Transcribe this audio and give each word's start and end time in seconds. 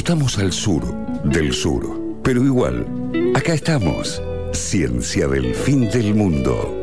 Estamos 0.00 0.38
al 0.38 0.50
sur 0.50 0.82
del 1.24 1.52
sur, 1.52 2.00
pero 2.24 2.42
igual, 2.42 2.86
acá 3.36 3.52
estamos. 3.52 4.22
Ciencia 4.50 5.28
del 5.28 5.54
fin 5.54 5.90
del 5.90 6.14
mundo. 6.14 6.74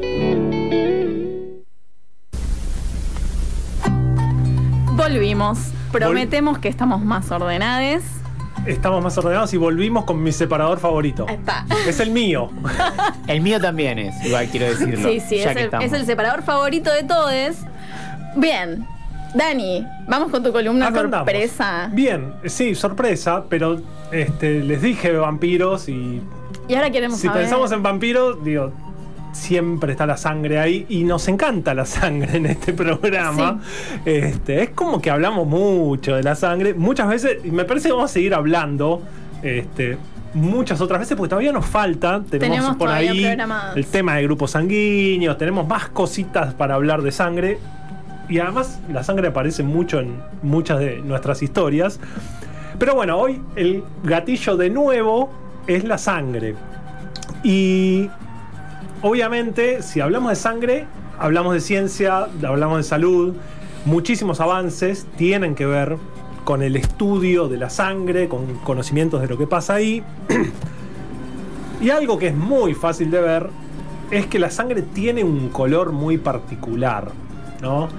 Volvimos. 4.96 5.58
Prometemos 5.92 6.60
que 6.60 6.68
estamos 6.68 7.04
más 7.04 7.32
ordenados. 7.32 8.04
Estamos 8.68 9.04
más 9.04 9.18
ordenados 9.18 9.52
y 9.52 9.58
volvimos 9.58 10.06
con 10.06 10.22
mi 10.22 10.32
separador 10.32 10.78
favorito. 10.78 11.28
Está. 11.28 11.66
Es 11.88 12.00
el 12.00 12.12
mío. 12.12 12.52
El 13.28 13.42
mío 13.42 13.60
también 13.60 13.98
es, 13.98 14.24
igual 14.24 14.48
quiero 14.52 14.68
decirlo. 14.68 15.10
Sí, 15.10 15.20
sí, 15.22 15.38
ya 15.38 15.54
es 15.54 15.58
que 15.58 15.64
el, 15.64 15.82
es 15.82 15.92
el 15.92 16.06
separador 16.06 16.44
favorito 16.44 16.94
de 16.94 17.02
todos. 17.02 17.56
Bien. 18.36 18.86
Dani, 19.36 19.86
vamos 20.08 20.32
con 20.32 20.44
tu 20.44 20.52
columna 20.52 20.88
Acá 20.88 21.02
andamos. 21.02 21.26
sorpresa. 21.28 21.90
Bien, 21.94 22.34
sí, 22.46 22.76
sorpresa, 22.76 23.44
pero 23.50 23.80
este, 24.12 24.64
les 24.64 24.82
dije 24.82 25.12
vampiros 25.14 25.90
y 25.90 26.22
Y 26.68 26.76
ahora 26.76 26.90
queremos 26.90 27.20
si 27.20 27.28
saber. 27.28 27.44
pensamos 27.44 27.72
en 27.72 27.84
vampiros, 27.84 28.44
digo, 28.44 28.72
siempre 29.34 29.92
está 29.92 30.06
la 30.06 30.18
sangre 30.18 30.60
ahí 30.60 30.86
y 30.90 31.04
nos 31.04 31.28
encanta 31.28 31.74
la 31.74 31.86
sangre 31.86 32.38
en 32.38 32.46
este 32.48 32.74
programa. 32.74 33.62
Este, 34.06 34.64
es 34.64 34.70
como 34.72 35.02
que 35.02 35.12
hablamos 35.12 35.46
mucho 35.48 36.16
de 36.16 36.24
la 36.24 36.36
sangre, 36.36 36.74
muchas 36.74 37.08
veces, 37.08 37.38
y 37.44 37.52
me 37.52 37.66
parece 37.66 37.90
que 37.90 37.94
vamos 37.94 38.10
a 38.12 38.14
seguir 38.14 38.34
hablando. 38.34 39.02
Este, 39.44 39.98
Muchas 40.34 40.82
otras 40.82 41.00
veces, 41.00 41.16
porque 41.18 41.30
todavía 41.30 41.52
nos 41.54 41.66
falta. 41.66 42.22
Tenemos, 42.30 42.58
Tenemos 42.58 42.76
por 42.76 42.90
ahí 42.90 43.26
el 43.76 43.86
tema 43.88 44.16
de 44.16 44.24
grupos 44.24 44.52
sanguíneos, 44.52 45.38
tenemos 45.38 45.66
más 45.68 45.88
cositas 45.90 46.54
para 46.54 46.76
hablar 46.76 47.02
de 47.02 47.12
sangre. 47.12 47.58
Y 48.30 48.40
además, 48.40 48.80
la 48.92 49.04
sangre 49.04 49.30
aparece 49.30 49.64
mucho 49.64 50.00
en 50.00 50.22
muchas 50.42 50.80
de 50.80 51.02
nuestras 51.02 51.42
historias. 51.42 52.00
Pero 52.78 52.96
bueno, 52.96 53.18
hoy 53.18 53.42
el 53.56 53.84
gatillo 54.04 54.58
de 54.58 54.70
nuevo 54.70 55.30
es 55.66 55.84
la 55.84 55.98
sangre. 55.98 56.56
Y 57.44 58.10
obviamente, 59.02 59.82
si 59.82 60.02
hablamos 60.02 60.30
de 60.30 60.36
sangre, 60.36 60.86
hablamos 61.20 61.54
de 61.54 61.62
ciencia, 61.62 62.28
hablamos 62.46 62.78
de 62.78 62.84
salud. 62.84 63.36
Muchísimos 63.86 64.42
avances 64.42 65.08
tienen 65.18 65.56
que 65.56 65.66
ver 65.66 65.98
con 66.44 66.62
el 66.62 66.76
estudio 66.76 67.48
de 67.48 67.58
la 67.58 67.70
sangre, 67.70 68.28
con 68.28 68.60
conocimientos 68.60 69.22
de 69.22 69.28
lo 69.28 69.38
que 69.38 69.48
pasa 69.48 69.76
ahí. 69.76 70.04
y 71.82 71.90
algo 71.90 72.18
que 72.18 72.28
es 72.28 72.36
muy 72.36 72.74
fácil 72.74 73.12
de 73.12 73.22
ver 73.22 73.50
es 74.12 74.28
que 74.28 74.40
la 74.40 74.50
sangre 74.50 74.82
tiene 74.82 75.24
un 75.24 75.50
color 75.50 75.92
muy 75.92 76.18
particular, 76.18 77.10
¿no? 77.62 77.90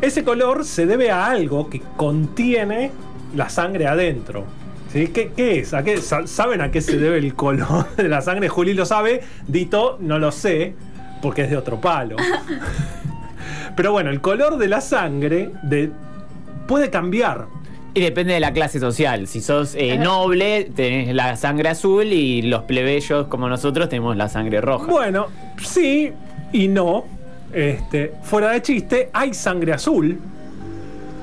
Ese 0.00 0.24
color 0.24 0.64
se 0.64 0.86
debe 0.86 1.10
a 1.10 1.26
algo 1.26 1.68
que 1.70 1.80
contiene 1.96 2.90
la 3.34 3.48
sangre 3.48 3.86
adentro. 3.86 4.44
¿Sí? 4.92 5.08
¿Qué, 5.08 5.32
qué 5.36 5.58
es? 5.60 5.74
¿A 5.74 5.82
qué, 5.82 5.98
sa- 5.98 6.26
¿Saben 6.26 6.60
a 6.60 6.70
qué 6.70 6.80
se 6.80 6.96
debe 6.96 7.18
el 7.18 7.34
color 7.34 7.86
de 7.96 8.08
la 8.08 8.20
sangre? 8.20 8.48
Juli 8.48 8.72
lo 8.74 8.86
sabe, 8.86 9.22
Dito 9.46 9.98
no 10.00 10.18
lo 10.18 10.30
sé, 10.32 10.74
porque 11.22 11.42
es 11.42 11.50
de 11.50 11.56
otro 11.56 11.80
palo. 11.80 12.16
Pero 13.76 13.92
bueno, 13.92 14.10
el 14.10 14.20
color 14.20 14.58
de 14.58 14.68
la 14.68 14.80
sangre 14.80 15.50
de- 15.62 15.90
puede 16.66 16.90
cambiar. 16.90 17.46
Y 17.94 18.00
depende 18.00 18.34
de 18.34 18.40
la 18.40 18.52
clase 18.52 18.78
social. 18.78 19.26
Si 19.26 19.40
sos 19.40 19.74
eh, 19.74 19.96
noble, 19.98 20.70
tenés 20.74 21.14
la 21.14 21.34
sangre 21.36 21.70
azul 21.70 22.04
y 22.04 22.42
los 22.42 22.62
plebeyos 22.64 23.26
como 23.28 23.48
nosotros 23.48 23.88
tenemos 23.88 24.16
la 24.16 24.28
sangre 24.28 24.60
roja. 24.60 24.86
Bueno, 24.86 25.26
sí 25.62 26.12
y 26.52 26.68
no. 26.68 27.04
Este, 27.56 28.12
fuera 28.22 28.50
de 28.50 28.60
chiste, 28.60 29.08
hay 29.14 29.32
sangre 29.32 29.72
azul 29.72 30.18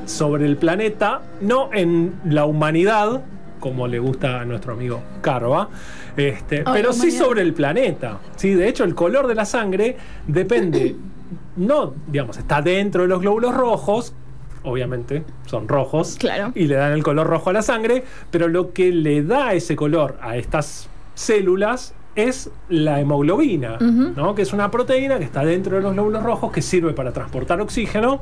sobre 0.08 0.48
el 0.48 0.58
planeta, 0.58 1.22
no 1.42 1.70
en 1.72 2.16
la 2.25 2.45
humanidad, 2.45 3.22
como 3.59 3.88
le 3.88 4.00
gusta 4.00 4.42
a 4.42 4.45
nuestro 4.45 4.73
amigo 4.73 5.00
Carva, 5.22 5.70
este, 6.17 6.64
Ay, 6.66 6.73
pero 6.73 6.92
sí 6.92 7.02
humanidad. 7.02 7.23
sobre 7.25 7.42
el 7.44 7.53
planeta. 7.53 8.17
¿sí? 8.36 8.56
De 8.56 8.67
hecho, 8.67 8.84
el 8.84 8.95
color 8.95 9.28
de 9.28 9.36
la 9.36 9.45
sangre 9.45 9.96
depende, 10.25 10.96
no, 11.56 11.94
digamos, 12.08 12.35
está 12.38 12.63
dentro 12.63 13.03
de 13.03 13.09
los 13.09 13.22
glóbulos 13.22 13.53
rojos, 13.53 14.16
obviamente 14.63 15.24
son 15.46 15.68
rojos, 15.68 16.16
Claro. 16.19 16.52
y 16.56 16.66
le 16.66 16.74
dan 16.78 16.94
el 16.94 17.03
color 17.03 17.28
rojo 17.28 17.52
a 17.52 17.53
la 17.53 17.62
sangre, 17.62 18.03
pero 18.31 18.47
lo 18.47 18.74
que 18.74 18.91
le 18.91 19.22
da 19.22 19.53
ese 19.53 19.75
color 19.75 20.18
a 20.19 20.35
estas 20.35 20.90
células 21.13 21.94
es 22.16 22.50
la 22.69 23.00
hemoglobina, 23.00 23.78
¿no? 23.79 24.35
que 24.35 24.44
es 24.44 24.53
una 24.53 24.69
proteína 24.69 25.18
que 25.18 25.25
está 25.25 25.44
dentro 25.44 25.78
de 25.78 25.81
los 25.81 25.94
glóbulos 25.94 26.24
rojos 26.24 26.51
que 26.51 26.62
sirve 26.62 26.94
para 26.94 27.12
transportar 27.12 27.59
oxígeno. 27.62 28.22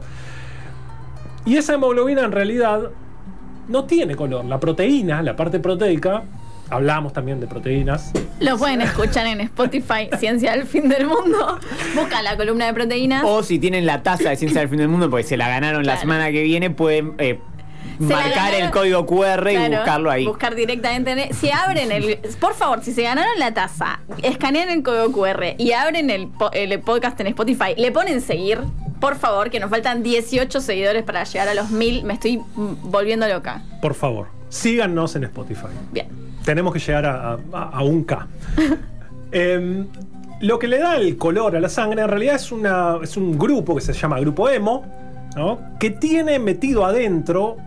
Y 1.45 1.57
esa 1.57 1.73
hemoglobina 1.73 2.23
en 2.23 2.31
realidad 2.31 2.91
no 3.67 3.85
tiene 3.85 4.15
color. 4.15 4.45
La 4.45 4.59
proteína, 4.59 5.21
la 5.21 5.35
parte 5.35 5.59
proteica, 5.59 6.23
hablamos 6.69 7.13
también 7.13 7.39
de 7.39 7.47
proteínas, 7.47 8.11
Lo 8.39 8.57
pueden 8.57 8.81
escuchar 8.81 9.27
en 9.27 9.41
Spotify, 9.41 10.09
Ciencia 10.19 10.53
del 10.53 10.65
Fin 10.65 10.87
del 10.87 11.05
Mundo. 11.05 11.59
Busca 11.95 12.21
la 12.21 12.37
columna 12.37 12.65
de 12.67 12.73
proteínas. 12.73 13.23
O 13.25 13.43
si 13.43 13.59
tienen 13.59 13.85
la 13.85 14.01
taza 14.03 14.29
de 14.29 14.35
ciencia 14.37 14.61
del 14.61 14.69
fin 14.69 14.79
del 14.79 14.87
mundo, 14.87 15.09
porque 15.09 15.23
se 15.23 15.37
la 15.37 15.49
ganaron 15.49 15.85
la 15.85 15.97
semana 15.97 16.31
que 16.31 16.43
viene, 16.43 16.69
pueden 16.69 17.13
eh, 17.17 17.39
marcar 18.01 18.53
el 18.53 18.71
código 18.71 19.05
QR 19.05 19.49
y 19.51 19.55
Claro, 19.55 19.75
buscarlo 19.77 20.11
ahí. 20.11 20.25
Buscar 20.25 20.55
directamente. 20.55 21.11
en 21.11 21.19
el- 21.19 21.33
si 21.33 21.49
abren 21.51 21.91
el. 21.91 22.17
Por 22.39 22.53
favor, 22.53 22.83
si 22.83 22.93
se 22.93 23.03
ganaron 23.03 23.37
la 23.39 23.53
taza, 23.53 23.99
escanean 24.23 24.69
el 24.69 24.83
código 24.83 25.11
QR 25.11 25.55
y 25.57 25.71
abren 25.73 26.09
el, 26.09 26.29
el 26.53 26.79
podcast 26.81 27.19
en 27.21 27.27
Spotify, 27.27 27.73
le 27.77 27.91
ponen 27.91 28.21
seguir. 28.21 28.59
Por 28.99 29.15
favor, 29.15 29.49
que 29.49 29.59
nos 29.59 29.69
faltan 29.71 30.03
18 30.03 30.61
seguidores 30.61 31.03
para 31.03 31.23
llegar 31.23 31.47
a 31.47 31.53
los 31.55 31.71
1000. 31.71 32.03
Me 32.03 32.13
estoy 32.13 32.39
volviendo 32.55 33.27
loca. 33.27 33.63
por 33.81 33.95
favor, 33.95 34.27
síganos 34.49 35.15
en 35.15 35.23
Spotify. 35.23 35.67
Bien. 35.91 36.07
Tenemos 36.45 36.71
que 36.73 36.79
llegar 36.79 37.05
a, 37.05 37.33
a- 37.53 37.69
a 37.73 37.83
un 37.83 38.03
K. 38.03 38.27
Em, 39.31 39.87
lo 40.41 40.59
que 40.59 40.67
le 40.67 40.77
da 40.79 40.97
el 40.97 41.17
color 41.17 41.55
a 41.55 41.59
la 41.59 41.69
sangre 41.69 42.01
en 42.01 42.07
realidad 42.09 42.35
es, 42.35 42.51
una, 42.51 42.97
es 43.01 43.15
un 43.15 43.37
grupo 43.37 43.75
que 43.75 43.81
se 43.81 43.93
llama 43.93 44.19
Grupo 44.19 44.49
Hemo, 44.49 44.85
¿no? 45.35 45.59
que 45.79 45.89
tiene 45.91 46.37
metido 46.39 46.85
adentro 46.85 47.57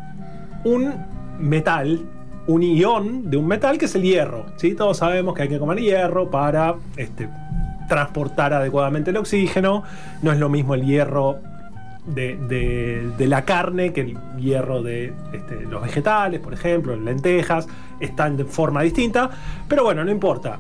un 0.65 0.93
metal, 1.39 2.01
un 2.47 2.63
ion 2.63 3.31
de 3.31 3.37
un 3.37 3.47
metal 3.47 3.79
que 3.79 3.85
es 3.87 3.95
el 3.95 4.03
hierro. 4.03 4.47
¿sí? 4.57 4.75
Todos 4.75 4.99
sabemos 4.99 5.35
que 5.35 5.43
hay 5.43 5.49
que 5.49 5.59
comer 5.59 5.79
hierro 5.81 6.31
para 6.31 6.75
este, 6.97 7.29
transportar 7.89 8.53
adecuadamente 8.53 9.11
el 9.11 9.17
oxígeno. 9.17 9.83
No 10.23 10.33
es 10.33 10.39
lo 10.39 10.49
mismo 10.49 10.75
el 10.75 10.85
hierro 10.85 11.39
de, 12.07 12.37
de- 13.17 13.27
la 13.27 13.45
carne 13.47 13.93
que 13.95 14.03
el 14.03 14.19
hierro 14.39 14.83
de 14.83 15.13
este, 15.33 15.63
los 15.63 15.83
vegetales, 15.83 16.41
por 16.41 16.53
ejemplo, 16.53 16.95
lentejas, 16.97 17.67
están 18.01 18.37
de 18.37 18.45
forma 18.45 18.83
distinta. 18.83 19.31
Pero 19.69 19.85
bueno, 19.85 20.05
no 20.05 20.11
importa. 20.11 20.59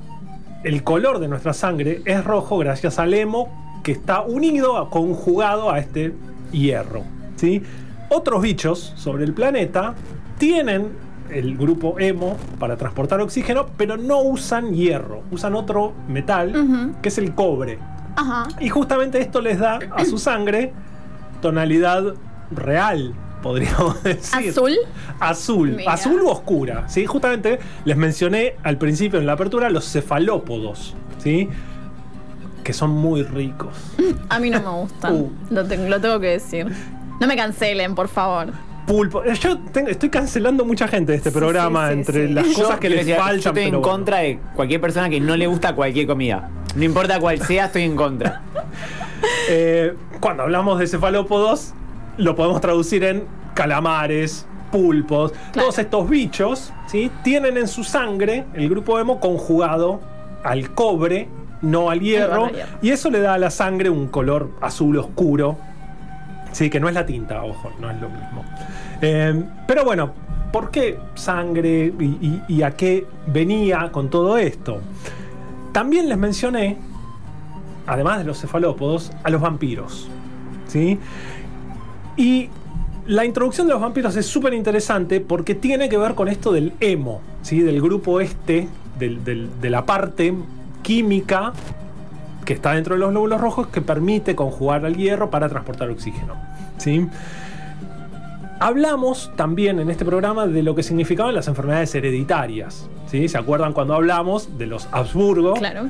El 0.62 0.82
color 0.82 1.18
de 1.18 1.28
nuestra 1.28 1.52
sangre 1.52 2.00
es 2.06 2.24
rojo 2.24 2.56
gracias 2.56 2.98
al 2.98 3.12
hemo 3.12 3.80
que 3.82 3.92
está 3.92 4.22
unido, 4.22 4.88
conjugado 4.88 5.70
a 5.70 5.78
este 5.78 6.14
hierro. 6.52 7.02
¿sí? 7.36 7.62
Otros 8.08 8.42
bichos 8.42 8.92
sobre 8.96 9.24
el 9.24 9.32
planeta 9.34 9.94
tienen 10.38 10.88
el 11.30 11.56
grupo 11.56 11.96
hemo 11.98 12.36
para 12.58 12.76
transportar 12.76 13.20
oxígeno, 13.20 13.66
pero 13.76 13.96
no 13.96 14.20
usan 14.20 14.74
hierro, 14.74 15.22
usan 15.30 15.54
otro 15.54 15.92
metal 16.08 16.94
que 17.02 17.08
es 17.08 17.18
el 17.18 17.34
cobre. 17.34 17.78
Ajá. 18.16 18.46
Y 18.60 18.68
justamente 18.68 19.20
esto 19.20 19.40
les 19.40 19.58
da 19.58 19.78
a 19.96 20.04
su 20.04 20.18
sangre 20.18 20.72
tonalidad 21.40 22.14
real, 22.50 23.14
podríamos 23.42 24.00
decir. 24.04 24.50
Azul. 24.50 24.72
Azul. 25.18 25.70
Mira. 25.76 25.92
Azul 25.92 26.22
u 26.22 26.28
oscura. 26.28 26.88
¿sí? 26.88 27.06
Justamente 27.06 27.58
les 27.84 27.96
mencioné 27.96 28.54
al 28.62 28.78
principio 28.78 29.18
en 29.18 29.26
la 29.26 29.32
apertura 29.32 29.68
los 29.70 29.90
cefalópodos. 29.90 30.94
¿sí? 31.18 31.48
Que 32.62 32.72
son 32.72 32.90
muy 32.90 33.22
ricos. 33.22 33.74
A 34.28 34.38
mí 34.38 34.50
no 34.50 34.60
me 34.60 34.68
gustan. 34.82 35.14
Uh. 35.16 35.30
Lo, 35.50 35.64
te- 35.66 35.88
lo 35.88 36.00
tengo 36.00 36.20
que 36.20 36.28
decir. 36.28 36.72
No 37.20 37.26
me 37.26 37.36
cancelen, 37.36 37.94
por 37.94 38.08
favor. 38.08 38.52
Pulpo. 38.86 39.24
Yo 39.24 39.58
tengo- 39.58 39.88
estoy 39.88 40.10
cancelando 40.10 40.64
mucha 40.64 40.86
gente 40.88 41.12
de 41.12 41.18
este 41.18 41.30
programa 41.30 41.86
sí, 41.88 41.92
sí, 41.94 41.98
entre 42.00 42.26
sí. 42.28 42.32
las 42.34 42.48
Yo 42.48 42.54
cosas 42.54 42.78
que 42.80 42.90
les 42.90 42.98
decir, 43.06 43.16
faltan. 43.16 43.40
Yo 43.40 43.50
estoy 43.50 43.62
en 43.64 43.70
bueno. 43.70 43.82
contra 43.82 44.18
de 44.18 44.38
cualquier 44.54 44.80
persona 44.80 45.08
que 45.08 45.20
no 45.20 45.36
le 45.36 45.46
gusta 45.46 45.74
cualquier 45.74 46.06
comida. 46.06 46.50
No 46.76 46.84
importa 46.84 47.18
cuál 47.18 47.40
sea, 47.40 47.66
estoy 47.66 47.82
en 47.82 47.96
contra. 47.96 48.42
Eh, 49.48 49.94
cuando 50.20 50.42
hablamos 50.44 50.78
de 50.78 50.86
cefalópodos, 50.86 51.74
lo 52.16 52.34
podemos 52.34 52.60
traducir 52.60 53.04
en 53.04 53.24
calamares, 53.54 54.46
pulpos. 54.72 55.32
Claro. 55.52 55.68
Todos 55.68 55.78
estos 55.78 56.08
bichos 56.08 56.72
¿sí? 56.86 57.10
tienen 57.22 57.56
en 57.58 57.68
su 57.68 57.84
sangre 57.84 58.44
el 58.54 58.68
grupo 58.68 58.98
hemo 58.98 59.20
conjugado 59.20 60.00
al 60.42 60.70
cobre, 60.74 61.28
no 61.62 61.90
al 61.90 62.00
hierro. 62.00 62.46
al 62.46 62.52
hierro. 62.54 62.68
Y 62.82 62.90
eso 62.90 63.10
le 63.10 63.20
da 63.20 63.34
a 63.34 63.38
la 63.38 63.50
sangre 63.50 63.90
un 63.90 64.08
color 64.08 64.50
azul 64.60 64.96
oscuro. 64.98 65.58
Sí, 66.54 66.70
que 66.70 66.78
no 66.78 66.86
es 66.88 66.94
la 66.94 67.04
tinta, 67.04 67.42
ojo, 67.42 67.72
no 67.80 67.90
es 67.90 68.00
lo 68.00 68.08
mismo. 68.08 68.44
Eh, 69.02 69.42
pero 69.66 69.84
bueno, 69.84 70.12
¿por 70.52 70.70
qué 70.70 70.96
sangre 71.16 71.92
y, 72.48 72.62
a 72.62 72.70
qué 72.70 73.08
venía 73.26 73.90
con 73.90 74.08
todo 74.08 74.38
esto? 74.38 74.80
También 75.72 76.08
les 76.08 76.16
mencioné, 76.16 76.78
además 77.88 78.18
de 78.18 78.24
los 78.24 78.40
cefalópodos, 78.40 79.10
a 79.24 79.30
los 79.30 79.40
vampiros. 79.40 80.08
¿Sí? 80.68 80.96
Y 82.16 82.48
la 83.06 83.24
introducción 83.24 83.66
de 83.66 83.72
los 83.72 83.82
vampiros 83.82 84.14
es 84.14 84.24
súper 84.26 84.54
interesante 84.54 85.20
porque 85.20 85.56
tiene 85.56 85.88
que 85.88 85.98
ver 85.98 86.14
con 86.14 86.28
esto 86.28 86.52
del 86.52 86.72
emo, 86.78 87.20
¿sí? 87.42 87.58
del 87.62 87.82
grupo 87.82 88.20
este, 88.20 88.68
del- 88.96 89.24
de 89.60 89.70
la 89.70 89.84
parte 89.84 90.32
química 90.82 91.52
que 92.44 92.52
está 92.52 92.72
dentro 92.72 92.94
de 92.94 93.00
los 93.00 93.10
glóbulos 93.10 93.40
rojos 93.40 93.68
que 93.68 93.80
permite 93.80 94.34
conjugar 94.34 94.84
al 94.84 94.96
hierro 94.96 95.30
para 95.30 95.48
transportar 95.48 95.90
oxígeno. 95.90 96.34
¿sí? 96.78 97.08
Hablamos 98.60 99.32
también 99.36 99.80
en 99.80 99.90
este 99.90 100.04
programa 100.04 100.46
de 100.46 100.62
lo 100.62 100.74
que 100.74 100.82
significaban 100.82 101.34
las 101.34 101.48
enfermedades 101.48 101.94
hereditarias. 101.94 102.88
¿sí? 103.06 103.28
¿Se 103.28 103.38
acuerdan 103.38 103.72
cuando 103.72 103.94
hablamos 103.94 104.58
de 104.58 104.66
los 104.66 104.88
Habsburgo? 104.92 105.54
Claro. 105.54 105.88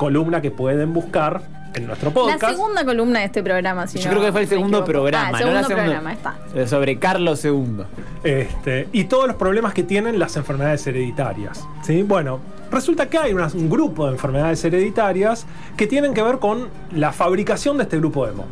Columna 0.00 0.40
que 0.40 0.50
pueden 0.50 0.94
buscar 0.94 1.42
en 1.74 1.86
nuestro 1.86 2.10
podcast. 2.10 2.42
La 2.42 2.48
segunda 2.48 2.86
columna 2.86 3.18
de 3.18 3.26
este 3.26 3.42
programa, 3.42 3.86
si 3.86 3.98
Yo 3.98 4.06
no 4.06 4.12
creo 4.12 4.24
que 4.24 4.32
fue 4.32 4.40
el 4.40 4.48
segundo 4.48 4.82
programa, 4.82 5.26
Ah, 5.28 5.30
¿no? 5.32 5.36
el 5.36 5.42
segundo 5.42 5.60
La 5.60 5.66
segunda- 5.66 5.84
programa, 5.84 6.12
está. 6.14 6.36
Eh, 6.54 6.66
Sobre 6.66 6.98
Carlos 6.98 7.44
II. 7.44 7.82
Este, 8.24 8.88
y 8.92 9.04
todos 9.04 9.26
los 9.26 9.36
problemas 9.36 9.74
que 9.74 9.82
tienen 9.82 10.18
las 10.18 10.38
enfermedades 10.38 10.86
hereditarias. 10.86 11.68
¿sí? 11.82 12.02
Bueno, 12.02 12.40
resulta 12.72 13.10
que 13.10 13.18
hay 13.18 13.34
unas- 13.34 13.52
un 13.54 13.68
grupo 13.68 14.06
de 14.06 14.12
enfermedades 14.12 14.64
hereditarias 14.64 15.44
que 15.76 15.86
tienen 15.86 16.14
que 16.14 16.22
ver 16.22 16.38
con 16.38 16.68
la 16.96 17.12
fabricación 17.12 17.76
de 17.76 17.82
este 17.82 17.98
grupo 17.98 18.26
hemo. 18.26 18.46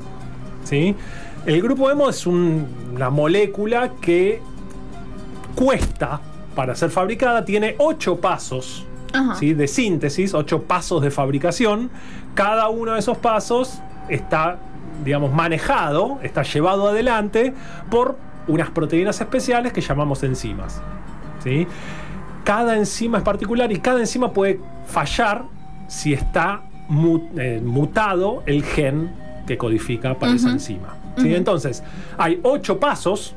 ¿sí? 0.65 0.95
El 1.47 1.63
grupo 1.63 1.91
hemo 1.91 2.11
es 2.11 2.27
un- 2.27 2.67
una 2.95 3.09
molécula 3.09 3.93
que 4.03 4.43
cuesta 5.55 6.21
para 6.55 6.75
ser 6.77 6.91
fabricada, 6.91 7.43
tiene 7.47 7.75
ocho 7.79 8.17
pasos 8.21 8.85
Ajá. 9.13 9.35
¿sí? 9.37 9.55
de 9.55 9.67
síntesis, 9.67 10.35
ocho 10.35 10.63
pasos 10.63 11.03
de 11.03 11.11
fabricación. 11.11 11.91
Cada 12.35 12.69
uno 12.69 12.93
de 12.93 13.01
esos 13.01 13.19
pasos 13.19 13.81
está, 14.09 14.59
digamos, 15.05 15.33
manejado, 15.33 16.19
está 16.23 16.43
llevado 16.43 16.89
adelante 16.89 17.55
por 17.91 18.17
unas 18.47 18.71
proteínas 18.71 19.21
especiales 19.21 19.73
que 19.73 19.81
llamamos 19.81 20.23
enzimas. 20.23 20.81
¿sí? 21.43 21.67
Cada 22.45 22.77
enzima 22.77 23.19
es 23.19 23.25
particular 23.25 23.71
y 23.71 23.79
cada 23.79 24.01
enzima 24.01 24.33
puede 24.33 24.61
fallar 24.87 25.45
si 25.87 26.13
está 26.13 26.63
eh, 27.37 27.61
mutado 27.63 28.43
el 28.47 28.65
gen 28.65 29.11
que 29.47 29.59
codifica 29.59 30.15
para 30.19 30.33
esa 30.33 30.51
enzima. 30.51 30.97
¿sí? 31.17 31.35
Entonces, 31.35 31.83
hay 32.17 32.41
ocho 32.43 32.79
pasos 32.79 33.35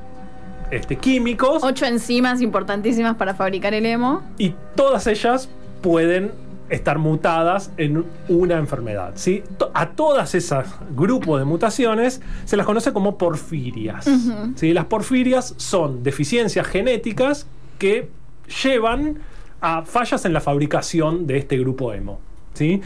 este, 0.71 0.95
químicos 0.95 1.61
Ocho 1.63 1.85
enzimas 1.85 2.41
importantísimas 2.41 3.15
para 3.15 3.33
fabricar 3.33 3.73
el 3.73 3.85
hemo. 3.85 4.21
y 4.37 4.55
todas 4.75 5.05
ellas 5.07 5.49
pueden 5.81 6.31
estar 6.71 6.97
mutadas 6.99 7.71
en 7.77 8.05
una 8.29 8.57
enfermedad. 8.57 9.11
¿sí? 9.15 9.43
A 9.73 9.89
todas 9.89 10.33
esas 10.35 10.67
grupos 10.95 11.39
de 11.39 11.45
mutaciones 11.45 12.21
se 12.45 12.57
las 12.57 12.65
conoce 12.65 12.93
como 12.93 13.17
porfirias. 13.17 14.09
¿sí? 14.55 14.73
Las 14.73 14.85
porfirias 14.85 15.53
son 15.57 16.01
deficiencias 16.01 16.65
genéticas 16.65 17.45
que 17.77 18.09
llevan 18.63 19.19
a 19.59 19.83
fallas 19.83 20.25
en 20.25 20.33
la 20.33 20.39
fabricación 20.39 21.27
de 21.27 21.37
este 21.37 21.57
grupo 21.57 21.93
hemo. 21.93 22.19
¿sí? 22.53 22.81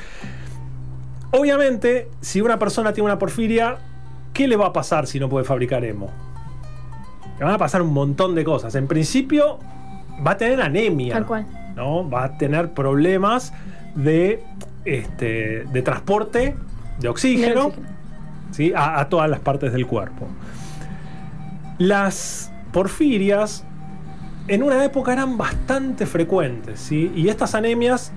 Obviamente, 1.32 2.10
si 2.22 2.42
una 2.42 2.58
persona 2.58 2.92
tiene 2.92 3.06
una 3.06 3.20
porfiria, 3.20 3.78
¿qué 4.34 4.48
le 4.48 4.56
va 4.56 4.68
a 4.68 4.74
pasar 4.74 5.06
si 5.06 5.20
no 5.20 5.30
puede 5.30 5.46
fabricar 5.46 5.86
hemo? 5.86 6.10
Le 7.38 7.46
van 7.46 7.54
a 7.54 7.58
pasar 7.58 7.84
un 7.84 7.94
montón 7.94 8.34
de 8.34 8.44
cosas. 8.44 8.74
En 8.76 8.88
principio, 8.88 9.60
va 10.26 10.32
a 10.32 10.38
tener 10.38 10.62
anemia. 10.62 11.14
Tal 11.14 11.26
cual. 11.26 11.65
¿No? 11.76 12.10
Va 12.10 12.24
a 12.24 12.38
tener 12.38 12.74
problemas 12.74 13.54
de, 13.96 14.44
este, 14.86 15.66
de 15.72 15.82
transporte 15.82 16.56
de 17.00 17.08
oxígeno. 17.08 17.72
¿sí? 18.52 18.74
a, 18.76 19.00
a 19.00 19.10
todas 19.10 19.30
las 19.30 19.40
partes 19.40 19.74
del 19.74 19.86
cuerpo. 19.86 20.28
Las 21.78 22.52
porfirias 22.72 23.66
en 24.48 24.64
una 24.64 24.84
época 24.84 25.14
eran 25.14 25.38
bastante 25.38 26.06
frecuentes, 26.06 26.80
¿sí? 26.80 27.12
y 27.16 27.30
estas 27.30 27.56
anemias 27.56 28.12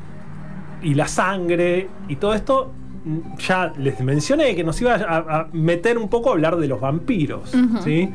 y 0.82 0.94
la 0.94 1.08
sangre 1.08 1.88
y 2.08 2.16
todo 2.16 2.34
esto, 2.34 2.72
mm, 3.04 3.38
ya 3.38 3.72
les 3.78 4.00
mencioné 4.00 4.54
que 4.54 4.62
nos 4.62 4.80
iba 4.80 4.94
a, 4.94 5.16
a 5.16 5.48
meter 5.52 5.98
un 5.98 6.08
poco 6.08 6.30
a 6.30 6.32
hablar 6.32 6.56
de 6.56 6.68
los 6.68 6.80
vampiros. 6.80 7.52
¿sí? 7.82 8.12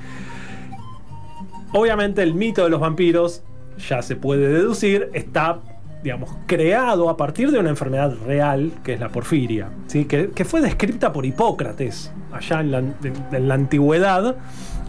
Obviamente 1.73 2.21
el 2.21 2.35
mito 2.35 2.63
de 2.63 2.69
los 2.69 2.79
vampiros, 2.79 3.43
ya 3.77 4.01
se 4.01 4.15
puede 4.15 4.47
deducir, 4.49 5.09
está, 5.13 5.59
digamos, 6.03 6.29
creado 6.47 7.09
a 7.09 7.17
partir 7.17 7.51
de 7.51 7.59
una 7.59 7.69
enfermedad 7.69 8.13
real, 8.25 8.71
que 8.83 8.93
es 8.93 8.99
la 8.99 9.09
porfiria, 9.09 9.69
¿sí? 9.87 10.05
que, 10.05 10.29
que 10.31 10.45
fue 10.45 10.61
descrita 10.61 11.11
por 11.13 11.25
Hipócrates 11.25 12.11
allá 12.31 12.59
en 12.61 12.71
la, 12.71 12.79
en- 12.79 12.93
en 13.31 13.47
la 13.47 13.53
antigüedad, 13.55 14.35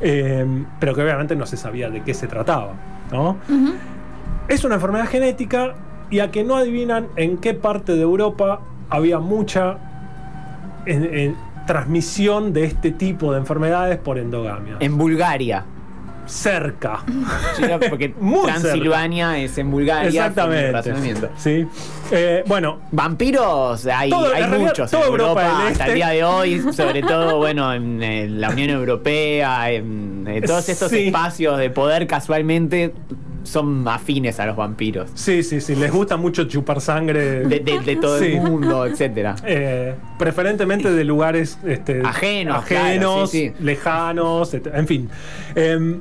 eh, 0.00 0.44
pero 0.80 0.94
que 0.94 1.02
obviamente 1.02 1.36
no 1.36 1.46
se 1.46 1.56
sabía 1.56 1.90
de 1.90 2.02
qué 2.02 2.14
se 2.14 2.26
trataba. 2.26 2.72
¿no? 3.12 3.36
Es 4.48 4.64
una 4.64 4.74
enfermedad 4.76 5.06
genética 5.06 5.74
y 6.10 6.18
a 6.20 6.30
que 6.30 6.42
no 6.44 6.56
adivinan 6.56 7.06
en 7.16 7.38
qué 7.38 7.54
parte 7.54 7.94
de 7.94 8.02
Europa 8.02 8.60
había 8.90 9.18
mucha 9.18 9.78
en- 10.86 11.14
en 11.14 11.36
transmisión 11.66 12.52
de 12.52 12.64
este 12.64 12.90
tipo 12.90 13.32
de 13.32 13.38
enfermedades 13.38 13.96
por 13.98 14.18
endogamia. 14.18 14.76
En 14.80 14.98
Bulgaria. 14.98 15.64
Cerca. 16.26 17.04
Porque 17.90 18.14
Muy 18.20 18.44
Transilvania 18.46 19.38
es 19.38 19.56
en 19.58 19.70
Bulgaria. 19.70 20.08
Exactamente. 20.08 21.28
Sí. 21.36 21.66
Eh, 22.10 22.42
bueno, 22.46 22.80
Vampiros 22.92 23.86
hay, 23.86 24.10
Todo- 24.10 24.26
hay 24.32 24.42
realidad, 24.42 24.58
muchos 24.58 24.92
en 24.92 25.00
Europa 25.00 25.24
Europa, 25.24 25.58
hasta 25.68 25.70
Este. 25.70 25.84
el 25.84 25.94
día 25.94 26.08
de 26.10 26.24
hoy, 26.24 26.64
sobre 26.72 27.02
todo 27.02 27.38
bueno 27.38 27.72
en, 27.72 28.40
la 28.40 28.50
Unión 28.50 28.70
Europea, 28.70 29.70
en, 29.70 30.24
todos 30.46 30.68
estos 30.68 30.90
Sí. 30.90 31.06
espacios 31.06 31.58
de 31.58 31.70
poder 31.70 32.06
casualmente 32.06 32.92
son 33.42 33.86
afines 33.86 34.40
a 34.40 34.46
los 34.46 34.56
vampiros. 34.56 35.10
sí, 35.14 35.42
sí, 35.42 35.60
sí. 35.60 35.74
Les 35.76 35.92
gusta 35.92 36.16
mucho 36.16 36.44
chupar 36.44 36.80
sangre. 36.80 37.40
De, 37.46 37.60
de- 37.60 37.80
de 37.80 37.96
todo 37.96 38.18
Sí. 38.18 38.32
el 38.32 38.40
mundo, 38.40 38.86
etcétera. 38.86 39.34
eh, 39.44 39.94
preferentemente 40.18 40.90
de 40.90 41.04
lugares 41.04 41.58
este, 41.66 42.00
Ajenos, 42.02 42.56
ajenos 42.64 42.98
claro, 43.00 43.26
sí, 43.26 43.52
sí. 43.56 43.64
lejanos, 43.64 44.54
en 44.54 44.86
fin. 44.86 45.10
Em, 45.54 46.00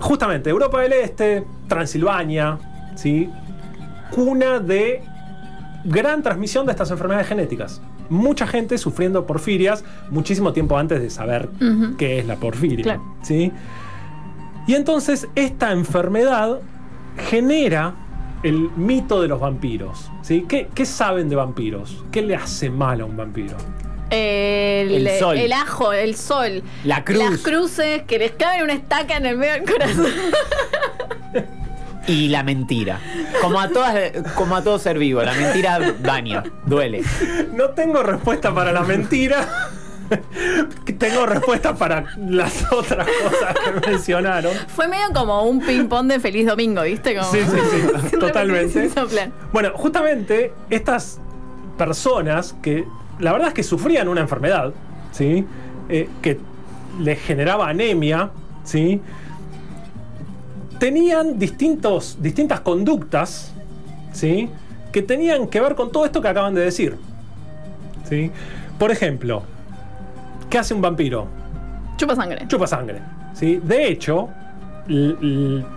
justamente, 0.00 0.50
Europa 0.50 0.80
del 0.80 0.92
Este, 0.92 1.44
Transilvania, 1.68 2.58
¿sí? 2.94 3.30
cuna 4.10 4.58
de 4.58 5.02
gran 5.84 6.22
transmisión 6.22 6.66
de 6.66 6.72
estas 6.72 6.90
enfermedades 6.90 7.28
genéticas. 7.28 7.80
Mucha 8.08 8.46
gente 8.46 8.78
sufriendo 8.78 9.26
porfirias 9.26 9.84
muchísimo 10.10 10.52
tiempo 10.52 10.78
antes 10.78 11.00
de 11.00 11.10
saber 11.10 11.48
qué 11.98 12.20
es 12.20 12.26
la 12.26 12.36
porfiria. 12.36 12.82
Claro. 12.82 13.02
¿sí? 13.22 13.52
Y 14.66 14.74
entonces 14.74 15.28
esta 15.34 15.72
enfermedad 15.72 16.60
genera 17.28 17.94
el 18.42 18.70
mito 18.76 19.20
de 19.20 19.28
los 19.28 19.40
vampiros. 19.40 20.10
¿sí? 20.22 20.44
¿Qué, 20.48 20.68
qué 20.74 20.86
saben 20.86 21.28
de 21.28 21.36
vampiros? 21.36 22.04
¿Qué 22.12 22.22
le 22.22 22.36
hace 22.36 22.70
mal 22.70 23.00
a 23.00 23.04
un 23.04 23.16
vampiro? 23.16 23.56
El, 24.10 25.06
El 25.06 25.18
sol. 25.18 25.36
el 25.36 25.52
ajo, 25.52 25.92
el 25.92 26.16
sol. 26.16 26.62
La 26.84 27.04
cruz. 27.04 27.18
Las 27.18 27.40
cruces 27.40 28.02
que 28.02 28.18
les 28.18 28.32
caben 28.32 28.62
una 28.62 28.72
estaca 28.74 29.16
en 29.16 29.26
el 29.26 29.36
medio 29.36 29.54
del 29.54 29.64
corazón. 29.64 30.12
Y 32.06 32.28
la 32.28 32.42
mentira. 32.44 33.00
Como 33.42 33.60
a 33.60 33.68
todas, 33.68 34.12
como 34.36 34.54
a 34.56 34.62
todo 34.62 34.78
ser 34.78 34.98
vivo, 34.98 35.22
la 35.22 35.32
mentira 35.34 35.78
daña, 36.00 36.44
duele. 36.64 37.02
No 37.52 37.70
tengo 37.70 38.02
respuesta 38.02 38.54
para 38.54 38.72
la 38.72 38.82
mentira. 38.82 39.48
tengo 40.98 41.26
respuesta 41.26 41.74
para 41.74 42.04
las 42.16 42.64
otras 42.72 43.08
cosas 43.08 43.56
que 43.82 43.90
mencionaron. 43.90 44.52
Fue 44.68 44.86
medio 44.86 45.06
como 45.12 45.42
un 45.42 45.60
ping-pong 45.60 46.06
de 46.06 46.20
feliz 46.20 46.46
domingo, 46.46 46.82
¿viste? 46.82 47.16
Como 47.16 47.30
Sí, 47.30 47.40
sí, 47.44 47.58
sí, 48.10 48.16
totalmente. 48.20 48.88
Bueno, 49.52 49.72
justamente 49.74 50.52
estas 50.70 51.18
personas 51.76 52.54
que 52.62 52.84
la 53.18 53.32
verdad 53.32 53.48
es 53.48 53.54
que 53.54 53.62
sufrían 53.62 54.08
una 54.08 54.20
enfermedad, 54.20 54.72
¿sí? 55.12 55.46
Eh, 55.88 56.08
que 56.22 56.38
les 57.00 57.20
generaba 57.20 57.68
anemia, 57.68 58.30
¿sí? 58.64 59.00
Tenían 60.78 61.38
distintos, 61.38 62.18
distintas 62.20 62.60
conductas, 62.60 63.52
¿sí? 64.12 64.50
Que 64.92 65.02
tenían 65.02 65.48
que 65.48 65.60
ver 65.60 65.74
con 65.74 65.90
todo 65.90 66.04
esto 66.04 66.20
que 66.20 66.28
acaban 66.28 66.54
de 66.54 66.62
decir, 66.62 66.96
¿sí? 68.08 68.30
Por 68.78 68.90
ejemplo, 68.90 69.42
¿qué 70.50 70.58
hace 70.58 70.74
un 70.74 70.82
vampiro? 70.82 71.26
Chupa 71.96 72.14
sangre. 72.14 72.46
chupa 72.46 72.66
sangre. 72.66 73.00
¿sí? 73.32 73.60
De 73.62 73.88
hecho, 73.88 74.28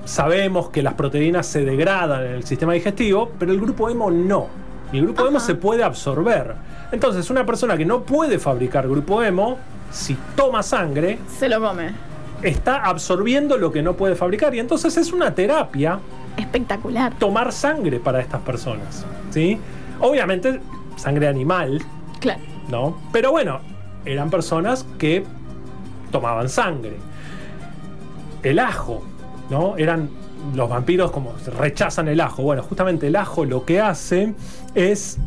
sabemos 0.05 0.69
que 0.69 0.81
las 0.81 0.93
proteínas 0.93 1.47
se 1.47 1.63
degradan 1.63 2.25
en 2.25 2.31
el 2.33 2.43
sistema 2.43 2.73
digestivo, 2.73 3.31
pero 3.39 3.51
el 3.51 3.59
grupo 3.59 3.89
hemo 3.89 4.11
no. 4.11 4.47
Y 4.91 4.97
el 4.97 5.05
grupo 5.05 5.27
Ajá. 5.27 5.39
se 5.39 5.55
puede 5.55 5.83
absorber. 5.83 6.55
Entonces, 6.91 7.29
una 7.29 7.45
persona 7.45 7.77
que 7.77 7.85
no 7.85 8.01
puede 8.03 8.39
fabricar 8.39 8.87
grupo 8.87 9.21
hemo, 9.21 9.57
si 9.91 10.17
toma 10.35 10.63
sangre, 10.63 11.19
Se 11.37 11.47
lo 11.49 11.59
come. 11.61 11.91
está 12.41 12.77
absorbiendo 12.85 13.57
lo 13.57 13.71
que 13.71 13.81
no 13.83 13.93
puede 13.95 14.15
fabricar. 14.15 14.53
Y 14.55 14.59
entonces 14.59 14.97
es 14.97 15.11
una 15.13 15.33
terapia 15.35 15.99
Espectacular. 16.37 17.13
tomar 17.19 17.51
sangre 17.51 17.99
para 17.99 18.19
estas 18.19 18.41
personas. 18.41 19.05
¿sí? 19.29 19.59
Obviamente, 19.99 20.59
sangre 20.95 21.27
animal, 21.27 21.81
Claro. 22.19 22.41
¿no? 22.67 22.97
Pero 23.11 23.31
bueno, 23.31 23.59
eran 24.05 24.29
personas 24.29 24.85
que 24.97 25.23
tomaban 26.11 26.49
sangre. 26.49 26.97
el 28.41 28.57
ajo, 28.59 29.03
¿no? 29.49 29.75
Eran 29.77 30.09
los 30.53 30.69
vampiros 30.69 31.11
como 31.11 31.33
rechazan 31.57 32.07
el 32.07 32.21
ajo. 32.21 32.43
Bueno, 32.43 32.63
justamente 32.63 33.07
el 33.07 33.15
ajo 33.15 33.45
lo 33.45 33.65
que 33.65 33.81
hace 33.81 34.33
es 34.75 35.17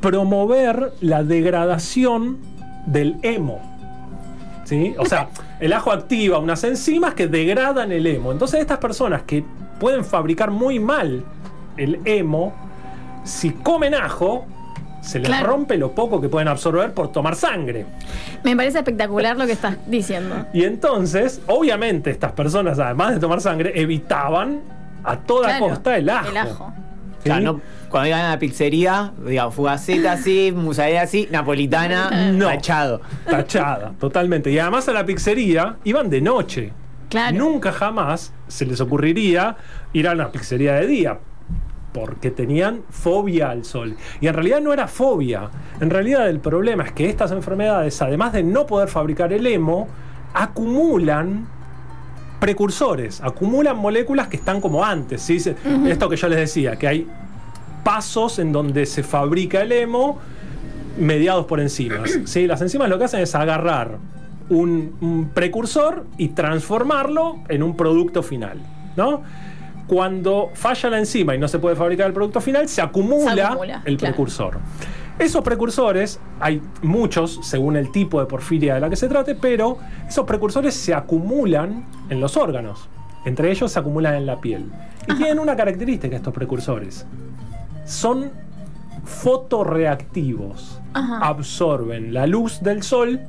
promover 0.00 0.92
la 1.00 1.22
degradación 1.22 2.38
del 2.86 3.16
hemo. 3.22 3.60
¿Sí? 4.64 4.94
O 4.98 5.04
sea, 5.04 5.28
el 5.60 5.72
ajo 5.72 5.92
activa 5.92 6.38
unas 6.38 6.64
enzimas 6.64 7.14
que 7.14 7.26
degradan 7.26 7.92
el 7.92 8.06
hemo. 8.06 8.32
Entonces 8.32 8.60
estas 8.60 8.78
personas 8.78 9.22
que 9.22 9.44
pueden 9.78 10.04
fabricar 10.04 10.50
muy 10.50 10.78
mal 10.78 11.24
el 11.76 12.00
hemo, 12.04 12.54
si 13.24 13.50
comen 13.50 13.94
ajo, 13.94 14.46
se 15.04 15.18
les 15.18 15.28
Claro. 15.28 15.48
rompe 15.48 15.76
lo 15.76 15.92
poco 15.92 16.20
que 16.20 16.28
pueden 16.30 16.48
absorber 16.48 16.94
por 16.94 17.12
tomar 17.12 17.36
sangre. 17.36 17.84
Me 18.42 18.56
parece 18.56 18.78
espectacular 18.78 19.36
lo 19.36 19.44
que 19.46 19.52
estás 19.52 19.76
diciendo. 19.86 20.46
Y 20.54 20.64
entonces, 20.64 21.42
obviamente, 21.46 22.10
estas 22.10 22.32
personas, 22.32 22.78
además 22.78 23.12
de 23.14 23.20
tomar 23.20 23.40
sangre, 23.42 23.72
evitaban 23.80 24.60
a 25.04 25.18
toda 25.18 25.48
Claro, 25.48 25.68
costa 25.68 25.96
el 25.98 26.08
ajo. 26.08 26.28
El 26.30 26.36
ajo. 26.38 26.72
¿sí? 27.18 27.24
Claro, 27.24 27.42
no- 27.42 27.60
cuando 27.90 28.08
iban 28.08 28.20
a 28.22 28.30
la 28.30 28.38
pizzería, 28.38 29.12
digamos, 29.26 29.54
fugaceta 29.54 30.12
así, 30.12 30.52
musarela 30.56 31.02
así, 31.02 31.28
napolitana, 31.30 32.32
No. 32.32 32.46
tachado. 32.46 33.00
Tachada, 33.28 33.92
totalmente. 34.00 34.50
Y 34.50 34.58
además 34.58 34.88
a 34.88 34.92
la 34.92 35.04
pizzería 35.04 35.76
iban 35.84 36.08
de 36.08 36.20
noche. 36.22 36.72
Claro. 37.10 37.36
Nunca 37.36 37.70
jamás 37.72 38.32
se 38.48 38.64
les 38.66 38.80
ocurriría 38.80 39.56
ir 39.92 40.08
a 40.08 40.12
una 40.12 40.32
pizzería 40.32 40.72
de 40.74 40.86
día. 40.86 41.18
Porque 41.94 42.30
tenían 42.30 42.82
fobia 42.90 43.50
al 43.50 43.64
sol. 43.64 43.96
Y 44.20 44.26
en 44.26 44.34
realidad 44.34 44.60
no 44.60 44.72
era 44.72 44.88
fobia. 44.88 45.48
En 45.80 45.88
realidad 45.88 46.28
el 46.28 46.40
problema 46.40 46.84
es 46.84 46.92
que 46.92 47.08
estas 47.08 47.30
enfermedades, 47.30 48.02
además 48.02 48.32
de 48.32 48.42
no 48.42 48.66
poder 48.66 48.88
fabricar 48.88 49.32
el 49.32 49.46
hemo, 49.46 49.88
acumulan 50.34 51.46
precursores, 52.40 53.22
acumulan 53.22 53.78
moléculas 53.78 54.28
que 54.28 54.36
están 54.36 54.60
como 54.60 54.84
antes. 54.84 55.30
Esto 55.30 56.08
que 56.10 56.16
yo 56.16 56.28
les 56.28 56.38
decía, 56.40 56.76
que 56.76 56.88
hay 56.88 57.08
pasos 57.84 58.38
en 58.38 58.52
donde 58.52 58.86
se 58.86 59.02
fabrica 59.02 59.62
el 59.62 59.72
hemo 59.72 60.18
mediados 60.98 61.46
por 61.46 61.60
enzimas. 61.60 62.18
¿sí? 62.24 62.46
Las 62.46 62.60
enzimas 62.60 62.88
lo 62.88 62.98
que 62.98 63.04
hacen 63.04 63.20
es 63.20 63.34
agarrar 63.34 63.98
un, 64.50 64.96
un 65.00 65.30
precursor 65.32 66.04
y 66.18 66.28
transformarlo 66.28 67.38
en 67.48 67.62
un 67.62 67.76
producto 67.76 68.22
final. 68.22 68.58
¿no? 68.96 69.22
Cuando 69.86 70.50
falla 70.54 70.90
la 70.90 70.98
enzima 70.98 71.34
y 71.34 71.38
no 71.38 71.46
se 71.48 71.58
puede 71.58 71.76
fabricar 71.76 72.06
el 72.06 72.12
producto 72.12 72.40
final, 72.40 72.68
se 72.68 72.80
acumula, 72.80 73.34
Se 73.34 73.42
acumula, 73.42 73.82
el 73.84 73.96
claro. 73.96 74.14
precursor. 74.14 74.58
Esos 75.18 75.42
precursores, 75.42 76.18
hay 76.40 76.60
muchos 76.82 77.38
según 77.42 77.76
el 77.76 77.92
tipo 77.92 78.18
de 78.18 78.26
porfiria 78.26 78.74
de 78.74 78.80
la 78.80 78.90
que 78.90 78.96
se 78.96 79.08
trate, 79.08 79.34
pero 79.34 79.78
esos 80.08 80.24
precursores 80.26 80.74
se 80.74 80.92
acumulan 80.94 81.86
en 82.08 82.20
los 82.20 82.36
órganos. 82.36 82.88
Entre 83.24 83.50
ellos 83.50 83.70
se 83.70 83.78
acumulan 83.78 84.14
en 84.14 84.26
la 84.26 84.40
piel. 84.40 84.70
Y 85.08 85.14
tienen 85.14 85.38
una 85.38 85.54
característica 85.54 86.16
estos 86.16 86.34
precursores. 86.34 87.06
Son 87.84 88.30
fotorreactivos. 89.04 90.80
Ajá. 90.94 91.18
Absorben 91.18 92.12
la 92.12 92.26
luz 92.26 92.60
del 92.62 92.82
sol 92.82 93.20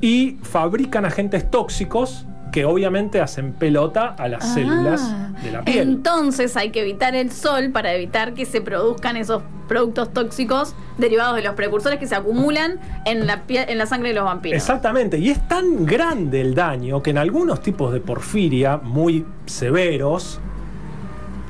y 0.00 0.38
fabrican 0.42 1.04
agentes 1.04 1.50
tóxicos 1.50 2.26
que 2.56 2.64
obviamente 2.64 3.20
hacen 3.20 3.52
pelota 3.52 4.14
a 4.18 4.28
las 4.28 4.42
Ah. 4.42 4.54
células 4.54 5.42
de 5.42 5.50
la 5.50 5.62
piel. 5.62 5.88
Entonces 5.90 6.56
hay 6.56 6.70
que 6.70 6.80
evitar 6.80 7.14
el 7.14 7.30
sol 7.30 7.70
para 7.70 7.92
evitar 7.92 8.32
que 8.32 8.46
se 8.46 8.62
produzcan 8.62 9.18
esos 9.18 9.42
productos 9.68 10.10
tóxicos 10.14 10.74
derivados 10.96 11.36
de 11.36 11.42
los 11.42 11.52
precursores 11.52 11.98
que 11.98 12.06
se 12.06 12.14
acumulan 12.14 12.80
en 13.04 13.26
la, 13.26 13.42
piel, 13.42 13.66
en 13.68 13.76
la 13.76 13.84
sangre 13.84 14.08
de 14.08 14.14
los 14.14 14.24
vampiros. 14.24 14.56
Exactamente, 14.56 15.18
y 15.18 15.28
es 15.28 15.46
tan 15.48 15.84
grande 15.84 16.40
el 16.40 16.54
daño 16.54 17.02
que 17.02 17.10
en 17.10 17.18
algunos 17.18 17.60
tipos 17.60 17.92
de 17.92 18.00
porfiria 18.00 18.78
muy 18.78 19.26
severos 19.44 20.40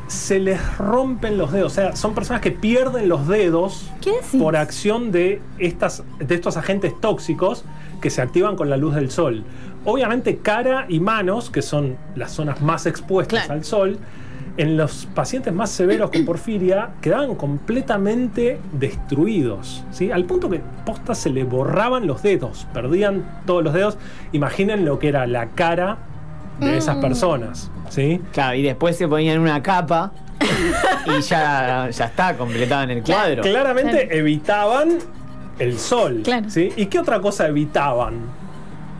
se 0.09 0.41
les 0.41 0.79
rompen 0.79 1.39
los 1.39 1.53
dedos. 1.53 1.71
O 1.71 1.75
sea, 1.77 1.95
son 1.95 2.15
personas 2.15 2.43
que 2.43 2.51
pierden 2.51 3.09
los 3.09 3.29
dedos 3.29 3.89
por 4.41 4.57
acción 4.57 5.13
de, 5.13 5.41
estas, 5.59 6.03
de 6.19 6.35
estos 6.35 6.57
agentes 6.57 7.01
tóxicos 7.01 7.65
que 8.01 8.11
se 8.11 8.23
activan 8.23 8.57
con 8.57 8.71
la 8.71 8.77
luz 8.77 8.97
del 8.97 9.11
sol. 9.13 9.45
Obviamente 9.87 10.39
cara 10.39 10.85
y 10.89 11.01
manos, 11.01 11.49
que 11.49 11.63
son 11.63 11.97
las 12.15 12.33
zonas 12.33 12.61
más 12.61 12.85
expuestas 12.87 13.41
Claro. 13.45 13.55
al 13.55 13.65
sol, 13.65 13.99
en 14.59 14.77
los 14.77 15.07
pacientes 15.15 15.53
más 15.53 15.71
severos 15.71 16.11
con 16.11 16.25
porfiria 16.25 16.91
quedaban 17.03 17.35
completamente 17.35 18.59
destruidos, 18.73 19.85
¿sí? 19.91 20.11
al 20.11 20.25
punto 20.25 20.49
que 20.49 20.61
posta 20.85 21.15
se 21.15 21.29
le 21.31 21.45
borraban 21.45 22.07
los 22.07 22.23
dedos, 22.23 22.67
perdían 22.73 23.23
todos 23.47 23.63
los 23.63 23.75
dedos. 23.75 23.99
Imaginen 24.33 24.85
lo 24.85 24.99
que 24.99 25.09
era 25.09 25.27
la 25.27 25.49
cara 25.51 25.99
de 26.59 26.79
esas 26.79 26.97
Mm. 26.97 27.01
personas. 27.03 27.71
¿sí? 27.91 28.21
Claro, 28.33 28.57
y 28.57 28.63
después 28.63 28.97
se 28.97 29.07
ponían 29.07 29.39
una 29.41 29.63
capa 29.63 30.11
y 31.07 31.21
ya, 31.21 31.89
ya 31.91 32.05
está, 32.07 32.35
completaban 32.37 32.91
el 32.91 33.03
cuadro. 33.03 33.43
Claramente 33.43 34.07
Claro. 34.07 34.15
evitaban 34.21 34.89
el 35.59 35.79
sol. 35.79 36.23
Claro. 36.25 36.49
¿sí? 36.49 36.73
¿Y 36.77 36.87
qué 36.87 36.99
otra 36.99 37.21
cosa 37.21 37.47
evitaban? 37.47 38.15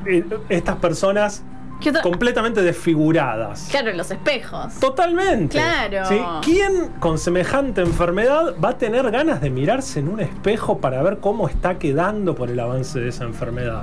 Eh, 0.07 0.25
Estas 0.49 0.77
personas 0.77 1.43
¿Qué 1.81 1.91
otra- 1.91 2.01
completamente 2.03 2.63
desfiguradas. 2.63 3.69
Claro, 3.71 3.93
los 3.93 4.11
espejos. 4.11 4.75
Totalmente. 4.81 5.59
Claro. 5.59 6.07
¿sí? 6.09 6.19
¿Quién 6.43 6.89
con 7.01 7.19
semejante 7.19 7.83
enfermedad 7.83 8.55
va 8.65 8.71
a 8.71 8.79
tener 8.79 9.11
ganas 9.11 9.41
de 9.41 9.51
mirarse 9.51 10.01
en 10.01 10.09
un 10.09 10.21
espejo 10.21 10.79
para 10.79 11.03
ver 11.03 11.19
cómo 11.19 11.49
está 11.49 11.79
quedando 11.79 12.35
por 12.35 12.49
el 12.51 12.59
avance 12.61 12.99
de 12.99 13.09
esa 13.11 13.25
enfermedad? 13.25 13.83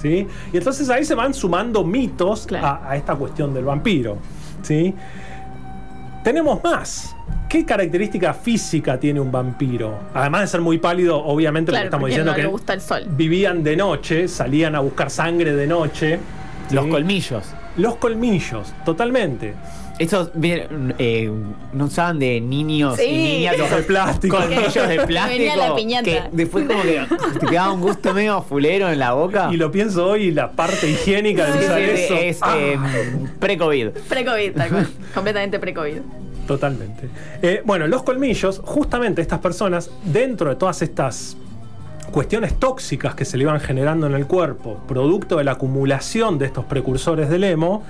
¿Sí? 0.00 0.26
Y 0.52 0.56
entonces 0.56 0.88
ahí 0.90 1.04
se 1.04 1.14
van 1.14 1.32
sumando 1.34 1.82
mitos 1.84 2.46
Claro. 2.46 2.66
a, 2.66 2.90
a 2.90 2.96
esta 2.96 3.14
cuestión 3.14 3.52
del 3.54 3.64
vampiro. 3.64 4.16
¿sí? 4.62 4.94
Tenemos 6.22 6.62
más. 6.64 7.13
¿Qué 7.48 7.64
característica 7.64 8.34
física 8.34 8.98
tiene 8.98 9.20
un 9.20 9.30
vampiro? 9.30 9.96
Además 10.12 10.40
de 10.42 10.46
ser 10.48 10.60
muy 10.60 10.78
pálido, 10.78 11.18
obviamente, 11.24 11.70
Claro, 11.70 11.82
porque 11.84 11.86
estamos 11.86 12.08
diciendo 12.08 12.32
no 12.32 12.36
que 12.36 12.42
le 12.42 12.48
gusta 12.48 12.72
el 12.74 12.80
sol. 12.80 13.04
vivían 13.10 13.62
de 13.62 13.76
noche, 13.76 14.26
salían 14.28 14.74
a 14.74 14.80
buscar 14.80 15.08
sangre 15.10 15.54
de 15.54 15.66
noche. 15.66 16.18
Los 16.70 16.84
¿sí? 16.86 16.90
colmillos. 16.90 17.44
Los 17.76 17.96
colmillos, 17.96 18.72
totalmente. 18.84 19.54
Esos 20.00 20.30
bien, 20.34 20.94
eh, 20.98 21.30
no 21.72 21.84
usaban 21.84 22.18
de 22.18 22.40
niños 22.40 22.96
Sí. 22.96 23.04
y 23.04 23.16
niñas 23.38 23.58
los 23.58 23.70
De 23.70 23.82
plástico. 23.82 24.36
colmillos 24.36 24.88
de 24.88 25.00
plástico. 25.06 25.38
Venía 25.38 25.56
la 25.56 25.76
piñata. 25.76 26.04
Que 26.04 26.22
después 26.32 26.66
como 26.66 26.82
que 26.82 27.06
te 27.38 27.46
quedaba 27.46 27.70
un 27.72 27.80
gusto 27.80 28.12
medio 28.12 28.42
fulero 28.42 28.90
en 28.90 28.98
la 28.98 29.12
boca. 29.12 29.50
Y 29.52 29.56
lo 29.56 29.70
pienso 29.70 30.06
hoy, 30.08 30.32
la 30.32 30.50
parte 30.50 30.90
higiénica 30.90 31.44
de 31.46 31.52
Sí, 31.52 31.64
usar 31.64 31.78
sí, 31.78 31.84
eso. 31.92 32.14
es 32.14 32.38
Ah, 32.42 32.56
eh, 32.58 32.76
pre-COVID. 33.38 33.90
Pre-COVID, 34.08 34.52
tal 34.54 34.68
cual. 34.70 34.88
Completamente 35.14 35.60
pre-COVID. 35.60 35.98
Totalmente. 36.46 37.08
Eh, 37.42 37.62
bueno, 37.64 37.86
los 37.86 38.02
colmillos, 38.02 38.60
justamente 38.64 39.22
estas 39.22 39.40
personas, 39.40 39.90
dentro 40.04 40.50
de 40.50 40.56
todas 40.56 40.82
estas 40.82 41.36
cuestiones 42.10 42.58
tóxicas 42.58 43.14
que 43.14 43.24
se 43.24 43.36
le 43.36 43.44
iban 43.44 43.60
generando 43.60 44.06
en 44.06 44.14
el 44.14 44.26
cuerpo, 44.26 44.80
producto 44.86 45.36
de 45.36 45.44
la 45.44 45.52
acumulación 45.52 46.38
de 46.38 46.46
estos 46.46 46.64
precursores 46.64 47.28
del 47.28 47.44
hemo, 47.44 47.82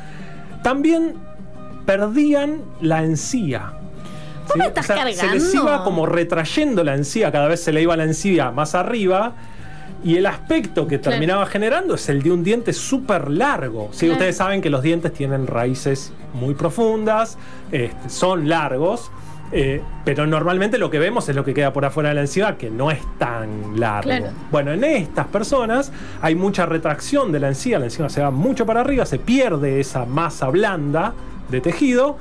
también 0.62 1.14
perdían 1.84 2.62
la 2.80 3.02
encía. 3.02 3.74
¿Vos 4.48 4.56
me 4.56 4.66
estás 4.66 4.86
Se 4.86 5.28
les 5.28 5.54
iba 5.54 5.84
como 5.84 6.06
retrayendo 6.06 6.84
la 6.84 6.94
encía, 6.94 7.32
cada 7.32 7.48
vez 7.48 7.62
se 7.62 7.72
le 7.72 7.82
iba 7.82 7.96
la 7.96 8.04
encía 8.04 8.50
más 8.50 8.74
arriba. 8.74 9.34
Y 10.04 10.16
el 10.16 10.26
aspecto 10.26 10.86
que 10.86 11.00
Claro. 11.00 11.12
terminaba 11.12 11.46
generando 11.46 11.94
es 11.94 12.08
el 12.10 12.22
de 12.22 12.30
un 12.30 12.44
diente 12.44 12.72
súper 12.74 13.30
largo. 13.30 13.88
¿sí? 13.92 14.00
Claro. 14.00 14.12
Ustedes 14.14 14.36
saben 14.36 14.60
que 14.60 14.68
los 14.70 14.82
dientes 14.82 15.12
tienen 15.12 15.46
raíces 15.46 16.12
muy 16.34 16.54
profundas, 16.54 17.38
este, 17.72 18.10
son 18.10 18.48
largos, 18.48 19.10
eh, 19.50 19.80
pero 20.04 20.26
normalmente 20.26 20.78
lo 20.78 20.90
que 20.90 20.98
vemos 20.98 21.28
es 21.28 21.36
lo 21.36 21.44
que 21.44 21.54
queda 21.54 21.72
por 21.72 21.84
afuera 21.84 22.10
de 22.10 22.16
la 22.16 22.20
encía, 22.22 22.56
que 22.58 22.70
no 22.70 22.90
es 22.90 23.00
tan 23.18 23.78
largo. 23.80 24.08
Claro. 24.10 24.26
Bueno, 24.50 24.72
en 24.72 24.84
estas 24.84 25.26
personas 25.28 25.90
hay 26.20 26.34
mucha 26.34 26.66
retracción 26.66 27.32
de 27.32 27.40
la 27.40 27.48
encía, 27.48 27.78
la 27.78 27.86
encía 27.86 28.08
se 28.08 28.20
va 28.20 28.30
mucho 28.30 28.66
para 28.66 28.80
arriba, 28.80 29.06
se 29.06 29.18
pierde 29.18 29.80
esa 29.80 30.04
masa 30.04 30.48
blanda 30.48 31.14
de 31.50 31.60
tejido 31.60 32.16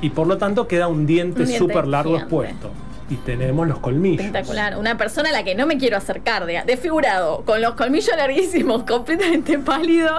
y 0.00 0.10
por 0.10 0.26
lo 0.26 0.36
tanto 0.36 0.66
queda 0.66 0.88
un 0.88 1.06
diente 1.06 1.44
diente 1.44 1.58
súper 1.58 1.86
largo 1.86 2.16
expuesto. 2.18 2.70
Y 3.12 3.16
tenemos 3.16 3.68
los 3.68 3.78
colmillos. 3.80 4.24
Espectacular. 4.24 4.78
Una 4.78 4.96
persona 4.96 5.28
a 5.28 5.32
la 5.32 5.44
que 5.44 5.54
no 5.54 5.66
me 5.66 5.76
quiero 5.76 5.98
acercar, 5.98 6.46
de- 6.46 6.62
desfigurado, 6.64 7.42
con 7.44 7.60
los 7.60 7.74
colmillos 7.74 8.16
larguísimos, 8.16 8.82
completamente 8.88 9.58
pálido. 9.58 10.10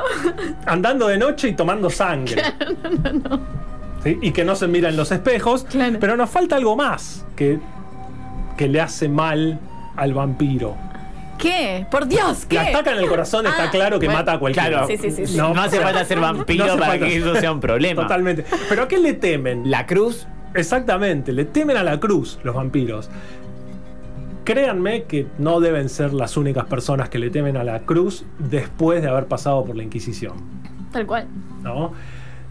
Andando 0.67 1.07
de 1.07 1.17
noche 1.17 1.47
y 1.49 1.53
tomando 1.53 1.89
sangre. 1.89 2.43
¿Sí? 4.03 4.19
Y 4.21 4.31
que 4.31 4.43
no 4.43 4.55
se 4.55 4.67
mira 4.67 4.89
en 4.89 4.97
los 4.97 5.11
espejos. 5.11 5.63
Claro. 5.63 5.97
Pero 5.99 6.17
nos 6.17 6.29
falta 6.29 6.55
algo 6.57 6.75
más 6.75 7.25
que, 7.35 7.57
que 8.57 8.67
le 8.67 8.81
hace 8.81 9.07
mal 9.09 9.59
al 9.95 10.13
vampiro. 10.13 10.75
¿Qué? 11.39 11.85
Por 11.89 12.07
Dios, 12.07 12.45
¿qué? 12.47 12.55
La 12.55 12.63
estaca 12.65 12.91
en 12.91 12.99
el 12.99 13.07
corazón 13.07 13.47
está 13.47 13.65
Ah, 13.65 13.71
claro 13.71 13.99
que 13.99 14.05
bueno, 14.05 14.19
mata 14.19 14.33
a 14.33 14.39
cualquiera. 14.39 14.69
claro. 14.69 14.87
Sí, 14.87 14.97
sí, 14.97 15.09
sí, 15.11 15.25
sí. 15.27 15.35
No, 15.37 15.47
hace 15.59 15.79
falta 15.81 16.05
ser 16.05 16.19
vampiro 16.19 16.65
no 16.67 16.73
para 16.77 16.91
falta- 16.91 17.05
que 17.07 17.15
eso 17.17 17.35
sea 17.35 17.51
un 17.51 17.59
problema. 17.59 18.03
Totalmente. 18.03 18.45
¿Pero 18.69 18.83
a 18.83 18.87
qué 18.87 18.99
le 18.99 19.13
temen? 19.13 19.69
La 19.71 19.85
cruz, 19.87 20.27
Exactamente, 20.53 21.33
le 21.33 21.45
temen 21.45 21.77
a 21.77 21.83
la 21.83 21.99
cruz 21.99 22.39
los 22.43 22.55
vampiros. 22.55 23.09
Créanme 24.43 25.03
que 25.03 25.27
no 25.37 25.59
deben 25.59 25.87
ser 25.87 26.13
las 26.13 26.35
únicas 26.35 26.65
personas 26.65 27.09
que 27.09 27.17
le 27.17 27.29
temen 27.29 27.55
a 27.55 27.63
la 27.63 27.79
cruz 27.81 28.25
después 28.39 29.01
de 29.01 29.07
haber 29.07 29.25
pasado 29.27 29.63
por 29.63 29.75
la 29.75 29.83
Inquisición. 29.83 30.33
Tal 30.91 31.05
cual. 31.07 31.27
¿no? 31.61 31.93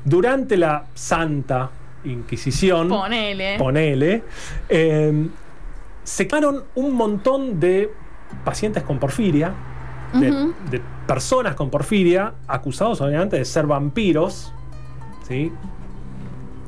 durante 0.04 0.56
la 0.56 0.84
Santa 0.94 1.70
Inquisición, 2.04 2.88
Ponele. 2.88 3.58
ponele, 3.58 4.24
eh, 4.68 5.28
se 6.02 6.26
quemaron 6.26 6.64
un 6.74 6.94
montón 6.94 7.60
de 7.60 7.90
pacientes 8.44 8.82
con 8.82 8.98
porfiria, 8.98 9.52
de, 10.14 10.30
de 10.70 10.82
personas 11.06 11.54
con 11.54 11.70
porfiria, 11.70 12.34
acusados 12.48 13.00
obviamente 13.00 13.38
de 13.38 13.44
ser 13.44 13.66
vampiros, 13.66 14.52
¿sí? 15.26 15.52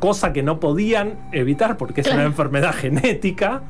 Cosa 0.05 0.35
que 0.35 0.43
no 0.43 0.61
podían 0.61 1.31
evitar 1.33 1.79
porque 1.79 2.03
es 2.03 2.09
una 2.09 2.25
enfermedad 2.25 2.75
genética 2.75 3.63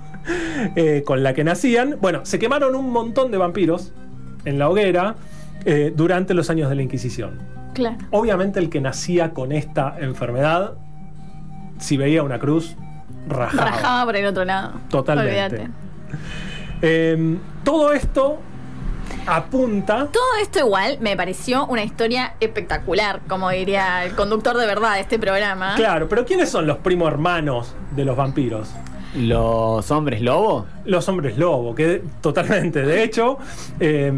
eh, 0.75 1.05
con 1.07 1.23
la 1.23 1.33
que 1.33 1.45
nacían. 1.45 1.99
Bueno, 2.00 2.23
se 2.25 2.41
quemaron 2.41 2.75
un 2.75 2.91
montón 2.91 3.31
de 3.31 3.38
vampiros 3.38 3.93
en 4.45 4.59
la 4.59 4.69
hoguera 4.69 5.14
eh, 5.64 5.93
durante 5.95 6.35
los 6.35 6.50
años 6.50 6.69
de 6.71 6.75
la 6.75 6.83
Inquisición. 6.83 7.38
Claro. 7.73 7.99
Obviamente 8.11 8.59
el 8.59 8.69
que 8.69 8.81
nacía 8.81 9.31
con 9.31 9.53
esta 9.53 9.95
enfermedad, 10.00 10.73
si 11.79 11.97
veía 11.97 12.25
una 12.25 12.41
cruz, 12.41 12.75
rajaba. 13.29 13.71
Rajaba 13.71 14.05
por 14.05 14.17
el 14.17 14.26
otro 14.26 14.45
lado. 14.45 14.73
Totalmente. 14.88 15.31
Olvídate. 15.31 15.71
Eh, 16.83 17.38
todo 17.62 17.93
esto 17.93 18.41
apunta. 19.26 20.08
Todo 20.12 20.23
esto 20.42 20.58
igual 20.61 20.99
me 21.00 21.16
pareció 21.16 21.66
una 21.66 21.82
historia 21.84 22.34
espectacular, 22.40 23.20
como 23.28 23.50
diría 23.50 24.04
el 24.04 24.14
conductor 24.14 24.56
de 24.56 24.66
verdad 24.66 24.94
de 24.94 25.00
este 25.00 25.18
programa. 25.18 25.75
Claro, 25.76 26.08
pero 26.08 26.25
¿quiénes 26.25 26.49
son 26.50 26.66
los 26.66 26.78
primo 26.78 27.08
hermanos 27.08 27.75
de 27.94 28.04
los 28.04 28.16
vampiros? 28.16 28.70
¿Los 29.16 29.90
hombres 29.90 30.20
lobo? 30.23 30.66
Los 30.84 31.08
hombres 31.08 31.38
lobo, 31.38 31.75
que 31.75 32.02
totalmente. 32.20 32.82
De 32.82 33.04
hecho, 33.04 33.38
eh, 33.78 34.12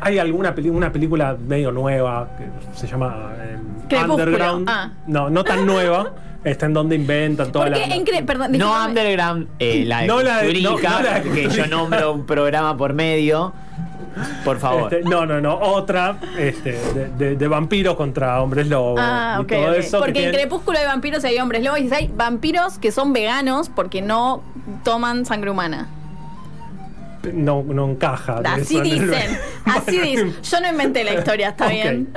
hay 0.00 0.18
alguna 0.18 0.54
una 0.64 0.92
película 0.92 1.36
medio 1.46 1.72
nueva 1.72 2.28
que 2.36 2.78
se 2.78 2.86
llama 2.86 3.32
eh, 3.38 3.56
Crepúsculo, 3.88 4.14
Underground. 4.24 4.68
ah. 4.68 4.90
No, 5.06 5.30
no 5.30 5.42
tan 5.44 5.64
nueva. 5.66 6.12
Está 6.42 6.64
en 6.66 6.72
donde 6.72 6.96
inventan 6.96 7.52
toda 7.52 7.66
Porque 7.66 7.86
la. 7.86 7.94
en 7.94 8.26
perdón, 8.26 8.52
No. 8.52 8.86
Underground, 8.86 9.48
eh, 9.58 9.84
la 9.86 10.00
de 10.00 10.06
No 10.06 10.22
la 10.22 10.38
de- 10.42 10.54
no, 10.62 10.70
no 10.72 10.78
la 11.02 11.20
de 11.20 11.30
que 11.30 11.48
yo 11.50 11.66
nombro 11.66 12.12
un 12.14 12.24
programa 12.24 12.74
por 12.76 12.94
medio. 12.94 13.52
Por 14.44 14.58
favor. 14.58 14.92
Este, 14.92 15.08
no, 15.08 15.24
no, 15.26 15.40
no, 15.40 15.54
otra 15.58 16.16
este, 16.38 16.72
de, 16.94 17.08
de- 17.16 17.36
de 17.36 17.48
vampiros 17.48 17.94
contra 17.96 18.40
hombres 18.42 18.66
lobo. 18.68 18.96
Ah, 18.98 19.36
y 19.38 19.42
ok. 19.42 19.48
todo 19.52 19.70
ok. 19.70 19.76
eso 19.78 19.98
que 19.98 20.04
Porque 20.04 20.24
en 20.26 20.32
Crepúsculo 20.34 20.78
hay 20.78 20.86
vampiros 20.86 21.22
y 21.24 21.26
hay 21.28 21.38
hombres 21.38 21.62
lobos 21.64 21.80
y 21.80 21.92
hay 21.94 22.10
vampiros 22.14 22.78
que 22.78 22.90
son 22.92 23.12
veganos 23.12 23.68
porque 23.68 24.02
no 24.02 24.42
toman 24.84 25.24
sangre 25.26 25.50
humana. 25.50 25.88
No, 27.32 27.62
no 27.62 27.90
encaja. 27.90 28.40
Así 28.44 28.80
dicen. 28.80 29.38
Así 29.64 29.98
dicen. 30.00 30.34
Yo 30.42 30.60
no 30.60 30.68
inventé 30.70 31.04
la 31.04 31.14
historia, 31.14 31.50
está 31.50 31.68
bien. 31.68 32.08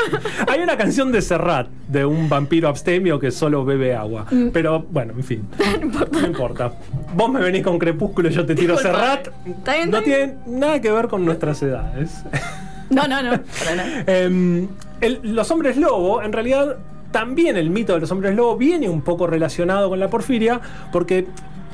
Hay 0.48 0.60
una 0.60 0.76
canción 0.76 1.10
de 1.12 1.20
Serrat 1.22 1.68
de 1.88 2.04
un 2.04 2.28
vampiro 2.28 2.68
abstemio 2.68 3.18
que 3.18 3.30
solo 3.30 3.64
bebe 3.64 3.94
agua. 3.94 4.26
Mm. 4.30 4.48
Pero 4.52 4.80
bueno, 4.90 5.14
en 5.16 5.24
fin. 5.24 5.48
No 6.12 6.26
importa. 6.26 6.72
Vos 7.14 7.30
me 7.30 7.40
venís 7.40 7.62
con 7.62 7.78
Crepúsculo 7.78 8.28
y 8.28 8.32
yo 8.32 8.46
te 8.46 8.54
tiro. 8.54 8.76
Serrat. 8.78 9.28
Está 9.46 9.74
bien, 9.76 9.90
no 9.90 9.98
está 9.98 10.10
tiene 10.10 10.34
nada 10.46 10.80
que 10.80 10.90
ver 10.90 11.08
con 11.08 11.24
nuestras 11.24 11.62
edades. 11.62 12.22
No, 12.90 13.06
no, 13.08 13.22
no. 13.22 13.40
para 13.58 13.74
nada. 13.76 14.04
Em, 14.06 14.68
el- 15.00 15.20
los 15.22 15.50
hombres 15.50 15.76
lobo, 15.76 16.22
en 16.22 16.32
realidad, 16.32 16.76
también 17.10 17.56
el 17.56 17.70
mito 17.70 17.94
de 17.94 18.00
los 18.00 18.10
hombres 18.10 18.34
lobo 18.34 18.56
viene 18.56 18.88
un 18.88 19.02
poco 19.02 19.26
relacionado 19.26 19.88
con 19.88 19.98
la 20.00 20.08
porfiria, 20.08 20.60
porque 20.92 21.26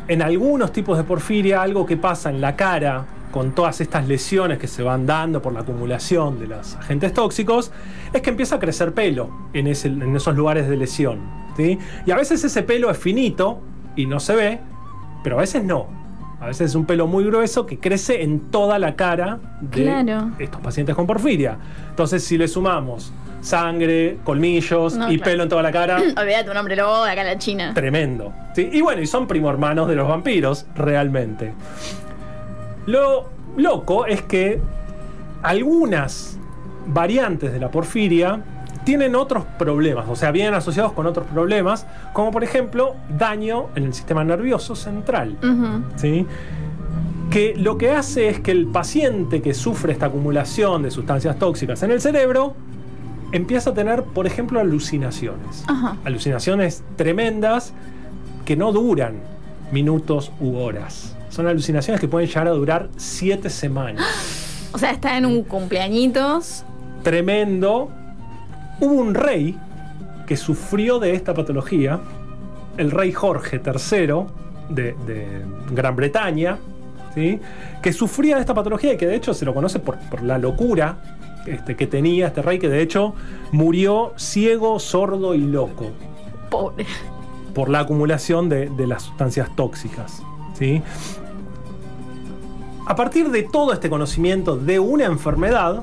en 0.08 0.22
algunos 0.22 0.72
tipos 0.72 0.96
de 0.96 1.04
porfiria, 1.04 1.62
algo 1.62 1.84
que 1.86 1.96
pasa 1.96 2.30
en 2.30 2.40
la 2.40 2.56
cara 2.56 3.04
con 3.30 3.52
todas 3.52 3.80
estas 3.82 4.08
lesiones 4.08 4.58
que 4.58 4.66
se 4.66 4.82
van 4.82 5.04
dando 5.06 5.42
por 5.42 5.52
la 5.52 5.60
acumulación 5.60 6.38
de 6.40 6.46
los 6.46 6.76
agentes 6.76 7.12
tóxicos, 7.12 7.70
es 8.12 8.22
que 8.22 8.30
empieza 8.30 8.56
a 8.56 8.58
crecer 8.58 8.94
pelo 8.94 9.28
en, 9.52 9.66
ese- 9.66 9.88
en 9.88 10.16
esos 10.16 10.34
lugares 10.34 10.66
de 10.68 10.76
lesión. 10.76 11.18
¿sí? 11.56 11.78
Y 12.06 12.10
a 12.10 12.16
veces 12.16 12.42
ese 12.42 12.62
pelo 12.62 12.90
es 12.90 12.96
finito 12.96 13.60
y 13.96 14.06
no 14.06 14.18
se 14.18 14.34
ve, 14.34 14.60
pero 15.22 15.36
a 15.36 15.40
veces 15.40 15.62
no. 15.62 15.86
A 16.40 16.46
veces 16.46 16.70
es 16.70 16.74
un 16.76 16.86
pelo 16.86 17.06
muy 17.08 17.24
grueso 17.24 17.66
que 17.66 17.78
crece 17.78 18.22
en 18.22 18.38
toda 18.50 18.78
la 18.78 18.94
cara 18.94 19.40
de 19.60 19.82
Claro. 19.82 20.30
estos 20.38 20.60
pacientes 20.60 20.94
con 20.94 21.04
porfiria. 21.06 21.58
Entonces, 21.90 22.22
si 22.24 22.38
le 22.38 22.46
sumamos 22.48 23.12
sangre, 23.40 24.18
colmillos 24.24 24.96
No, 24.96 25.10
y 25.10 25.16
claro. 25.16 25.30
pelo 25.30 25.42
en 25.44 25.48
toda 25.48 25.62
la 25.62 25.72
cara, 25.72 25.96
Olvídate, 26.16 26.50
un 26.50 26.56
hombre 26.56 26.76
lobo 26.76 27.04
de 27.04 27.12
acá 27.12 27.20
en 27.22 27.26
la 27.26 27.38
China. 27.38 27.72
tremendo. 27.74 28.32
¿sí? 28.54 28.68
Y 28.72 28.80
bueno, 28.80 29.00
y 29.02 29.06
son 29.06 29.26
primo 29.26 29.50
hermanos 29.50 29.88
de 29.88 29.94
los 29.94 30.08
vampiros, 30.08 30.66
realmente. 30.74 31.52
Lo 32.86 33.28
loco 33.56 34.06
es 34.06 34.22
que 34.22 34.60
algunas 35.42 36.38
variantes 36.86 37.52
de 37.52 37.60
la 37.60 37.70
porfiria 37.70 38.40
tienen 38.84 39.14
otros 39.14 39.44
problemas, 39.58 40.06
o 40.08 40.16
sea, 40.16 40.30
vienen 40.30 40.54
asociados 40.54 40.92
con 40.92 41.06
otros 41.06 41.26
problemas, 41.26 41.86
como 42.14 42.30
por 42.30 42.42
ejemplo 42.42 42.94
daño 43.18 43.66
en 43.74 43.84
el 43.84 43.94
sistema 43.94 44.24
nervioso 44.24 44.74
central. 44.74 45.36
¿sí? 45.96 46.26
que 47.30 47.54
lo 47.56 47.76
que 47.76 47.90
hace 47.90 48.28
es 48.28 48.40
que 48.40 48.50
el 48.52 48.66
paciente 48.68 49.42
que 49.42 49.52
sufre 49.52 49.92
esta 49.92 50.06
acumulación 50.06 50.82
de 50.82 50.90
sustancias 50.90 51.38
tóxicas 51.38 51.82
en 51.82 51.90
el 51.90 52.00
cerebro 52.00 52.54
empieza 53.32 53.70
a 53.70 53.74
tener, 53.74 54.04
por 54.04 54.26
ejemplo, 54.26 54.60
alucinaciones. 54.60 55.64
Ajá. 55.66 55.96
Alucinaciones 56.04 56.82
tremendas 56.96 57.72
que 58.44 58.56
no 58.56 58.72
duran 58.72 59.16
minutos 59.72 60.32
u 60.40 60.56
horas. 60.56 61.14
Son 61.28 61.46
alucinaciones 61.46 62.00
que 62.00 62.08
pueden 62.08 62.28
llegar 62.28 62.48
a 62.48 62.52
durar 62.52 62.88
siete 62.96 63.50
semanas. 63.50 64.04
O 64.70 64.76
sea, 64.76 64.90
está 64.90 65.16
en 65.16 65.24
un 65.24 65.44
cumpleañitos. 65.44 66.62
Tremendo. 67.02 67.90
Hubo 68.80 68.92
un 68.92 69.14
rey 69.14 69.58
que 70.26 70.36
sufrió 70.36 70.98
de 70.98 71.14
esta 71.14 71.32
patología, 71.32 71.98
el 72.76 72.90
rey 72.90 73.10
Jorge 73.10 73.62
III 73.64 74.26
de, 74.68 74.94
de 75.06 75.26
Gran 75.72 75.96
Bretaña, 75.96 76.58
¿sí? 77.14 77.40
que 77.82 77.94
sufría 77.94 78.36
de 78.36 78.42
esta 78.42 78.52
patología 78.52 78.92
y 78.92 78.96
que 78.98 79.06
de 79.06 79.16
hecho 79.16 79.32
se 79.32 79.46
lo 79.46 79.54
conoce 79.54 79.78
por, 79.78 79.98
por 80.10 80.22
la 80.22 80.36
locura 80.36 81.17
este, 81.52 81.76
que 81.76 81.86
tenía 81.86 82.28
este 82.28 82.42
rey, 82.42 82.58
que 82.58 82.68
de 82.68 82.82
hecho 82.82 83.14
murió 83.52 84.12
ciego, 84.16 84.78
sordo 84.78 85.34
y 85.34 85.38
loco 85.38 85.86
Pobre. 86.50 86.86
por 87.54 87.68
la 87.68 87.80
acumulación 87.80 88.48
de, 88.48 88.68
de 88.70 88.86
las 88.86 89.02
sustancias 89.02 89.54
tóxicas. 89.56 90.22
¿sí? 90.54 90.82
A 92.86 92.96
partir 92.96 93.30
de 93.30 93.42
todo 93.42 93.72
este 93.72 93.90
conocimiento 93.90 94.56
de 94.56 94.78
una 94.78 95.04
enfermedad, 95.04 95.82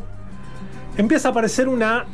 empieza 0.97 1.27
a 1.27 1.31
aparecer 1.31 1.67
una 1.67 2.05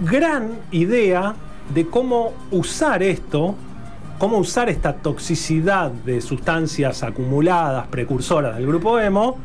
gran 0.00 0.52
idea 0.70 1.34
de 1.74 1.86
cómo 1.86 2.32
usar 2.50 3.02
esto, 3.02 3.54
cómo 4.18 4.38
usar 4.38 4.68
esta 4.68 4.94
toxicidad 4.94 5.90
de 5.90 6.20
sustancias 6.20 7.02
acumuladas, 7.02 7.86
precursoras 7.88 8.56
del 8.56 8.66
grupo 8.66 8.98
emo, 8.98 9.36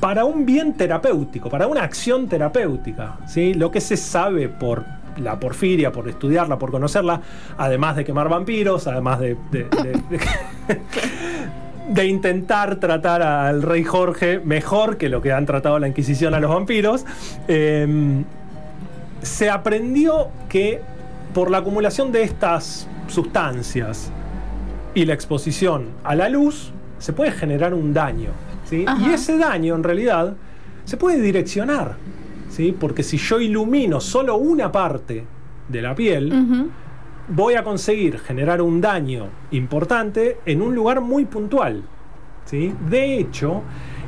para 0.00 0.24
un 0.24 0.46
bien 0.46 0.74
terapéutico, 0.74 1.48
para 1.50 1.66
una 1.66 1.82
acción 1.82 2.28
terapéutica. 2.28 3.16
¿sí? 3.26 3.54
Lo 3.54 3.70
que 3.70 3.80
se 3.80 3.96
sabe 3.96 4.48
por 4.48 4.84
la 5.16 5.40
porfiria, 5.40 5.90
por 5.90 6.08
estudiarla, 6.08 6.58
por 6.58 6.70
conocerla, 6.70 7.20
además 7.56 7.96
de 7.96 8.04
quemar 8.04 8.28
vampiros, 8.28 8.86
además 8.86 9.18
de, 9.18 9.36
de- 9.50 9.68
intentar 12.06 12.76
tratar 12.76 13.22
al 13.22 13.62
rey 13.62 13.82
Jorge 13.82 14.38
mejor 14.38 14.96
que 14.96 15.08
lo 15.08 15.20
que 15.22 15.32
han 15.32 15.46
tratado 15.46 15.78
la 15.78 15.88
Inquisición 15.88 16.34
a 16.34 16.40
los 16.40 16.50
vampiros, 16.50 17.04
eh, 17.48 18.22
se 19.22 19.50
aprendió 19.50 20.28
que 20.48 20.80
por 21.34 21.50
la 21.50 21.58
acumulación 21.58 22.12
de 22.12 22.22
estas 22.22 22.86
sustancias 23.08 24.10
y 24.94 25.04
la 25.04 25.14
exposición 25.14 25.88
a 26.04 26.14
la 26.14 26.28
luz, 26.28 26.72
se 26.98 27.12
puede 27.12 27.30
generar 27.32 27.74
un 27.74 27.92
daño. 27.94 28.30
Y 28.76 29.10
ese 29.10 29.38
daño, 29.38 29.74
en 29.74 29.82
realidad, 29.82 30.36
se 30.84 30.96
puede 30.96 31.20
direccionar. 31.20 31.96
¿sí? 32.50 32.76
Porque 32.78 33.02
si 33.02 33.16
yo 33.18 33.40
ilumino 33.40 34.00
solo 34.00 34.36
una 34.36 34.70
parte 34.72 35.24
de 35.68 35.82
la 35.82 35.94
piel, 35.94 36.70
voy 37.28 37.54
a 37.54 37.62
conseguir 37.62 38.18
generar 38.18 38.62
un 38.62 38.80
daño 38.80 39.26
importante 39.50 40.38
en 40.46 40.62
un 40.62 40.74
lugar 40.74 41.00
muy 41.00 41.24
puntual. 41.24 41.82
¿sí? 42.44 42.74
De 42.88 43.18
hecho, 43.18 43.62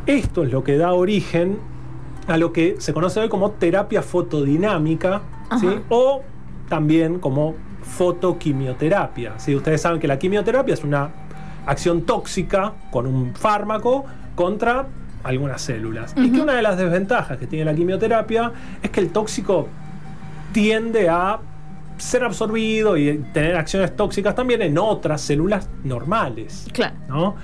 esto 0.07 0.45
es 0.45 0.53
lo 0.53 0.65
que 0.65 0.77
da 0.77 0.93
origen 0.93 1.59
a 2.27 2.37
lo 2.37 2.53
que 2.53 2.77
se 2.79 2.93
conoce 2.93 3.21
hoy 3.21 3.29
como 3.29 3.53
terapia 3.53 4.03
fotodinámica 4.03 5.23
¿sí? 5.59 5.67
O 5.89 6.23
también 6.69 7.19
como 7.19 7.55
fotoquimioterapia. 7.83 9.39
¿sí? 9.39 9.55
Ustedes 9.55 9.83
saben 9.83 10.01
que 10.01 10.07
la 10.07 10.19
quimioterapia 10.19 10.75
es 10.75 10.85
una 10.85 11.11
acción 11.67 12.03
tóxica 12.03 12.73
con 12.91 13.07
un 13.07 13.35
fármaco 13.35 14.05
contra 14.41 14.87
algunas 15.23 15.61
células. 15.61 16.15
Y 16.17 16.33
que 16.33 16.41
una 16.41 16.55
de 16.55 16.63
las 16.63 16.79
desventajas 16.79 17.37
que 17.37 17.47
tiene 17.47 17.67
la 17.67 17.75
quimioterapia 17.75 18.53
es 18.83 18.89
que 18.89 19.01
el 19.01 19.11
tóxico 19.11 19.69
tiende 20.53 21.11
a 21.11 21.41
ser 21.99 22.25
absorbido 22.25 22.97
y 22.97 23.19
tener 23.35 23.55
acciones 23.57 23.95
tóxicas 23.95 24.35
también 24.35 24.63
en 24.63 24.79
otras 24.79 25.21
células 25.21 25.69
normales. 25.85 26.67
Claro. 26.73 26.95
¿no? 27.09 27.35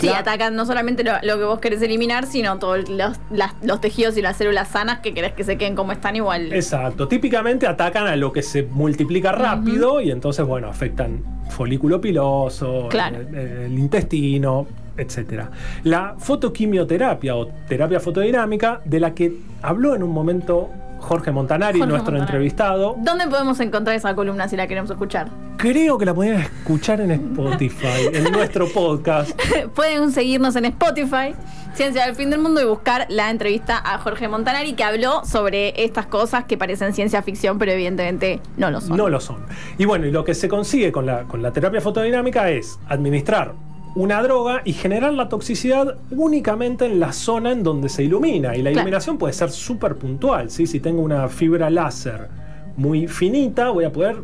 Sí, 0.00 0.06
La- 0.06 0.18
atacan 0.18 0.56
no 0.56 0.66
solamente 0.66 1.04
lo, 1.04 1.12
lo 1.22 1.38
que 1.38 1.44
vos 1.44 1.60
querés 1.60 1.80
eliminar, 1.82 2.26
sino 2.26 2.58
todos 2.58 2.88
los, 2.88 3.80
tejidos 3.80 4.16
y 4.16 4.22
las 4.22 4.36
células 4.36 4.66
sanas 4.68 4.98
que 4.98 5.14
querés 5.14 5.32
que 5.34 5.44
se 5.44 5.56
queden 5.56 5.76
como 5.76 5.92
están 5.92 6.16
igual. 6.16 6.52
Exacto. 6.52 7.06
Típicamente 7.06 7.68
atacan 7.68 8.08
a 8.08 8.16
lo 8.16 8.32
que 8.32 8.42
se 8.42 8.64
multiplica 8.64 9.30
rápido 9.30 10.00
y 10.00 10.10
entonces, 10.10 10.44
bueno, 10.44 10.66
afectan 10.66 11.22
folículo 11.50 12.00
piloso, 12.00 12.88
Claro. 12.90 13.18
el, 13.20 13.34
el 13.36 13.78
intestino, 13.78 14.66
etcétera. 14.96 15.50
La 15.84 16.14
fotoquimioterapia 16.18 17.36
o 17.36 17.46
terapia 17.68 18.00
fotodinámica, 18.00 18.80
de 18.84 19.00
la 19.00 19.14
que 19.14 19.32
habló 19.62 19.94
en 19.94 20.02
un 20.02 20.10
momento 20.10 20.70
Jorge 21.02 21.32
Montanari, 21.32 21.80
Jorge 21.80 21.90
nuestro 21.90 22.12
Montanari. 22.12 22.30
entrevistado. 22.30 22.94
¿Dónde 22.98 23.26
podemos 23.26 23.58
encontrar 23.60 23.96
esa 23.96 24.14
columna 24.14 24.48
si 24.48 24.56
la 24.56 24.66
queremos 24.66 24.90
escuchar? 24.90 25.28
Creo 25.56 25.98
que 25.98 26.04
la 26.04 26.14
podían 26.14 26.40
escuchar 26.40 27.00
en 27.00 27.10
Spotify, 27.10 28.06
en 28.12 28.32
nuestro 28.32 28.68
podcast. 28.68 29.38
Pueden 29.74 30.12
seguirnos 30.12 30.54
en 30.56 30.66
Spotify, 30.66 31.34
Ciencia 31.74 32.06
del 32.06 32.14
Fin 32.14 32.30
del 32.30 32.40
Mundo, 32.40 32.60
y 32.60 32.64
buscar 32.64 33.06
la 33.08 33.30
entrevista 33.30 33.80
a 33.84 33.98
Jorge 33.98 34.28
Montanari 34.28 34.74
que 34.74 34.84
habló 34.84 35.24
sobre 35.24 35.84
estas 35.84 36.06
cosas 36.06 36.44
que 36.44 36.56
parecen 36.56 36.94
ciencia 36.94 37.20
ficción, 37.22 37.58
pero 37.58 37.72
evidentemente 37.72 38.40
no 38.56 38.70
lo 38.70 38.80
son. 38.80 38.96
No 38.96 39.08
lo 39.08 39.20
son. 39.20 39.44
Y 39.78 39.84
bueno, 39.84 40.06
y 40.06 40.12
lo 40.12 40.24
que 40.24 40.34
se 40.34 40.48
consigue 40.48 40.92
con 40.92 41.06
la, 41.06 41.24
con 41.24 41.42
la 41.42 41.52
terapia 41.52 41.80
fotodinámica 41.80 42.48
es 42.50 42.78
administrar 42.88 43.54
una 43.94 44.22
droga 44.22 44.62
y 44.64 44.72
generar 44.72 45.12
la 45.12 45.28
toxicidad 45.28 45.96
únicamente 46.10 46.86
en 46.86 46.98
la 46.98 47.12
zona 47.12 47.52
en 47.52 47.62
donde 47.62 47.88
se 47.88 48.02
ilumina. 48.04 48.54
Y 48.56 48.58
la 48.62 48.70
Claro. 48.70 48.80
iluminación 48.80 49.18
puede 49.18 49.32
ser 49.34 49.50
súper 49.50 49.96
puntual. 49.96 50.50
¿sí? 50.50 50.66
Si 50.66 50.80
tengo 50.80 51.02
una 51.02 51.28
fibra 51.28 51.68
láser 51.70 52.28
muy 52.76 53.06
finita, 53.06 53.68
voy 53.70 53.84
a 53.84 53.92
poder 53.92 54.16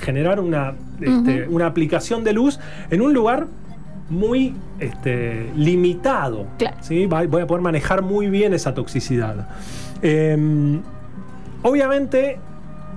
generar 0.00 0.38
una, 0.40 0.74
este, 1.00 1.48
una 1.48 1.66
aplicación 1.66 2.22
de 2.22 2.32
luz 2.34 2.60
en 2.90 3.00
un 3.00 3.12
lugar 3.12 3.46
muy 4.08 4.54
este, 4.78 5.50
limitado. 5.56 6.46
Claro. 6.58 6.76
¿sí? 6.80 7.06
Voy 7.06 7.42
a 7.42 7.46
poder 7.46 7.62
manejar 7.62 8.02
muy 8.02 8.28
bien 8.28 8.54
esa 8.54 8.74
toxicidad. 8.74 9.48
Em, 10.02 10.80
obviamente, 11.62 12.38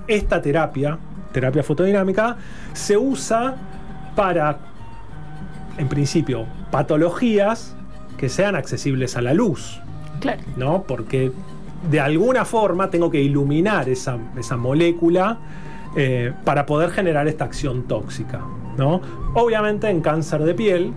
esta 0.06 0.40
terapia, 0.40 0.96
terapia 1.32 1.62
fotodinámica, 1.64 2.36
se 2.72 2.96
usa 2.96 3.56
para, 4.14 4.58
en 5.80 5.88
principio, 5.88 6.44
patologías 6.70 7.74
que 8.18 8.28
sean 8.28 8.54
accesibles 8.54 9.16
a 9.16 9.22
la 9.22 9.32
luz, 9.32 9.80
Claro. 10.20 10.42
¿no? 10.56 10.82
Porque 10.82 11.32
de 11.90 12.00
alguna 12.00 12.44
forma 12.44 12.90
tengo 12.90 13.10
que 13.10 13.22
iluminar 13.22 13.88
esa, 13.88 14.18
esa 14.38 14.58
molécula 14.58 15.38
eh, 15.96 16.32
para 16.44 16.66
poder 16.66 16.90
generar 16.90 17.26
esta 17.26 17.46
acción 17.46 17.84
tóxica, 17.84 18.40
¿no? 18.76 19.00
Obviamente 19.34 19.88
en 19.88 20.02
cáncer 20.02 20.42
de 20.44 20.52
piel 20.54 20.92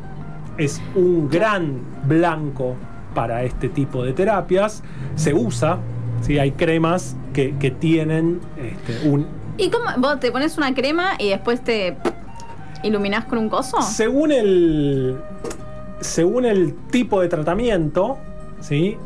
es 0.58 0.82
un 0.96 1.30
gran 1.30 1.80
blanco 2.06 2.76
para 3.16 3.44
este 3.44 3.70
tipo 3.70 4.04
de 4.04 4.12
terapias, 4.12 4.84
se 5.16 5.34
usa, 5.34 5.78
¿sí? 6.22 6.38
hay 6.40 6.52
cremas 6.52 7.16
que, 7.32 7.56
que 7.58 7.72
tienen 7.72 8.42
este, 8.58 9.08
un, 9.08 9.26
¿Y 9.58 9.70
cómo? 9.70 9.86
¿Vos 9.98 10.20
te 10.20 10.32
pones 10.32 10.58
una 10.58 10.74
crema 10.74 11.12
y 11.20 11.30
después 11.30 11.62
te 11.62 11.96
iluminás 12.84 13.26
con 13.26 13.38
un 13.40 13.50
coso? 13.50 13.82
Según 13.82 14.32
el. 14.32 15.18
Según 16.00 16.46
el 16.46 16.76
tipo 16.92 17.22
de 17.22 17.30
tratamiento, 17.30 18.18
¿sí? 18.60 18.98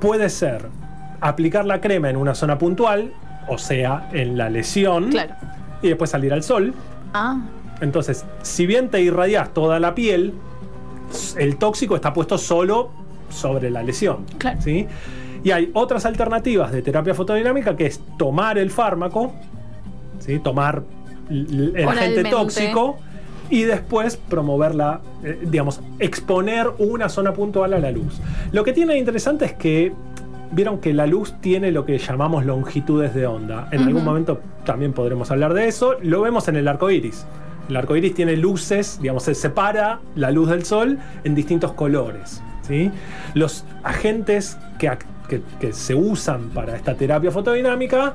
Puede 0.00 0.28
ser 0.28 0.66
aplicar 1.20 1.64
la 1.64 1.80
crema 1.80 2.10
en 2.10 2.16
una 2.16 2.34
zona 2.34 2.58
puntual, 2.58 3.12
o 3.48 3.58
sea, 3.58 4.08
en 4.12 4.36
la 4.38 4.48
lesión, 4.50 5.08
Claro. 5.10 5.34
y 5.82 5.88
después 5.88 6.10
salir 6.10 6.32
al 6.32 6.42
sol. 6.42 6.74
Ah, 7.14 7.40
Entonces, 7.80 8.24
si 8.42 8.66
bien 8.66 8.88
te 8.90 9.00
irradias 9.00 9.52
toda 9.54 9.80
la 9.80 9.94
piel, 9.94 10.34
el 11.38 11.56
tóxico 11.56 11.94
está 11.96 12.12
puesto 12.12 12.36
solo 12.36 12.90
sobre 13.30 13.70
la 13.70 13.82
lesión. 13.82 14.26
Claro. 14.36 14.60
¿sí? 14.60 14.86
Y 15.44 15.50
hay 15.52 15.70
otras 15.74 16.04
alternativas 16.04 16.70
de 16.72 16.82
terapia 16.82 17.14
fotodinámica 17.14 17.76
que 17.76 17.86
es 17.86 18.00
tomar 18.18 18.58
el 18.58 18.70
fármaco, 18.70 19.32
¿sí? 20.18 20.38
tomar 20.40 20.82
el 21.30 21.72
agente 21.98 22.22
tóxico 22.30 22.98
y 23.50 23.62
después 23.62 24.16
promoverla, 24.16 25.00
eh, 25.24 25.38
digamos, 25.46 25.80
exponer 25.98 26.68
una 26.78 27.08
zona 27.08 27.32
puntual 27.32 27.72
a 27.74 27.78
la 27.78 27.90
luz. 27.90 28.20
Lo 28.52 28.62
que 28.64 28.72
tiene 28.72 28.92
de 28.94 28.98
interesante 28.98 29.44
es 29.46 29.52
que 29.54 29.92
vieron 30.52 30.78
que 30.78 30.92
la 30.94 31.06
luz 31.06 31.34
tiene 31.40 31.70
lo 31.72 31.84
que 31.84 31.98
llamamos 31.98 32.44
longitudes 32.44 33.14
de 33.14 33.26
onda. 33.26 33.68
En 33.72 33.80
algún 33.82 34.04
momento 34.04 34.40
también 34.64 34.92
podremos 34.92 35.30
hablar 35.30 35.54
de 35.54 35.68
eso. 35.68 35.96
Lo 36.02 36.20
vemos 36.22 36.48
en 36.48 36.56
el 36.56 36.68
arco 36.68 36.90
iris. 36.90 37.26
El 37.68 37.76
arco 37.76 37.96
iris 37.96 38.14
tiene 38.14 38.36
luces, 38.36 38.98
digamos, 39.00 39.24
se 39.24 39.34
separa 39.34 40.00
la 40.14 40.30
luz 40.30 40.48
del 40.48 40.64
sol 40.64 40.98
en 41.24 41.34
distintos 41.34 41.72
colores. 41.72 42.42
¿sí? 42.62 42.90
Los 43.34 43.64
agentes 43.82 44.56
que- 44.78 44.90
que 45.60 45.72
se 45.74 45.94
usan 45.94 46.48
para 46.50 46.76
esta 46.76 46.94
terapia 46.94 47.30
fotodinámica 47.30 48.14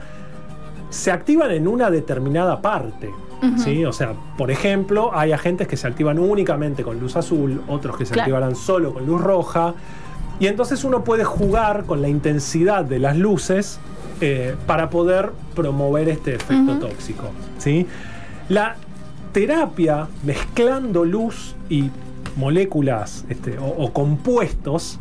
se 0.93 1.11
activan 1.11 1.51
en 1.51 1.67
una 1.67 1.89
determinada 1.89 2.61
parte. 2.61 3.09
¿sí? 3.57 3.83
O 3.83 3.91
sea, 3.91 4.13
por 4.37 4.51
ejemplo, 4.51 5.11
hay 5.13 5.31
agentes 5.33 5.67
que 5.67 5.75
se 5.75 5.85
activan 5.87 6.17
únicamente 6.19 6.83
con 6.83 6.99
luz 6.99 7.15
azul, 7.17 7.61
otros 7.67 7.97
que 7.97 8.05
se 8.05 8.13
Claro. 8.13 8.23
activarán 8.23 8.55
solo 8.55 8.93
con 8.93 9.05
luz 9.05 9.19
roja. 9.21 9.73
Y 10.39 10.47
entonces 10.47 10.83
uno 10.83 11.03
puede 11.03 11.23
jugar 11.25 11.83
con 11.85 12.01
la 12.01 12.07
intensidad 12.07 12.85
de 12.85 12.99
las 12.99 13.17
luces 13.17 13.79
eh, 14.21 14.55
para 14.65 14.89
poder 14.89 15.31
promover 15.55 16.07
este 16.09 16.35
efecto 16.35 16.77
tóxico. 16.79 17.23
¿sí? 17.57 17.85
La 18.49 18.75
terapia 19.33 20.07
mezclando 20.23 21.03
luz 21.03 21.55
y 21.69 21.89
moléculas 22.37 23.25
este, 23.29 23.57
o, 23.57 23.65
o 23.65 23.91
compuestos 23.93 24.99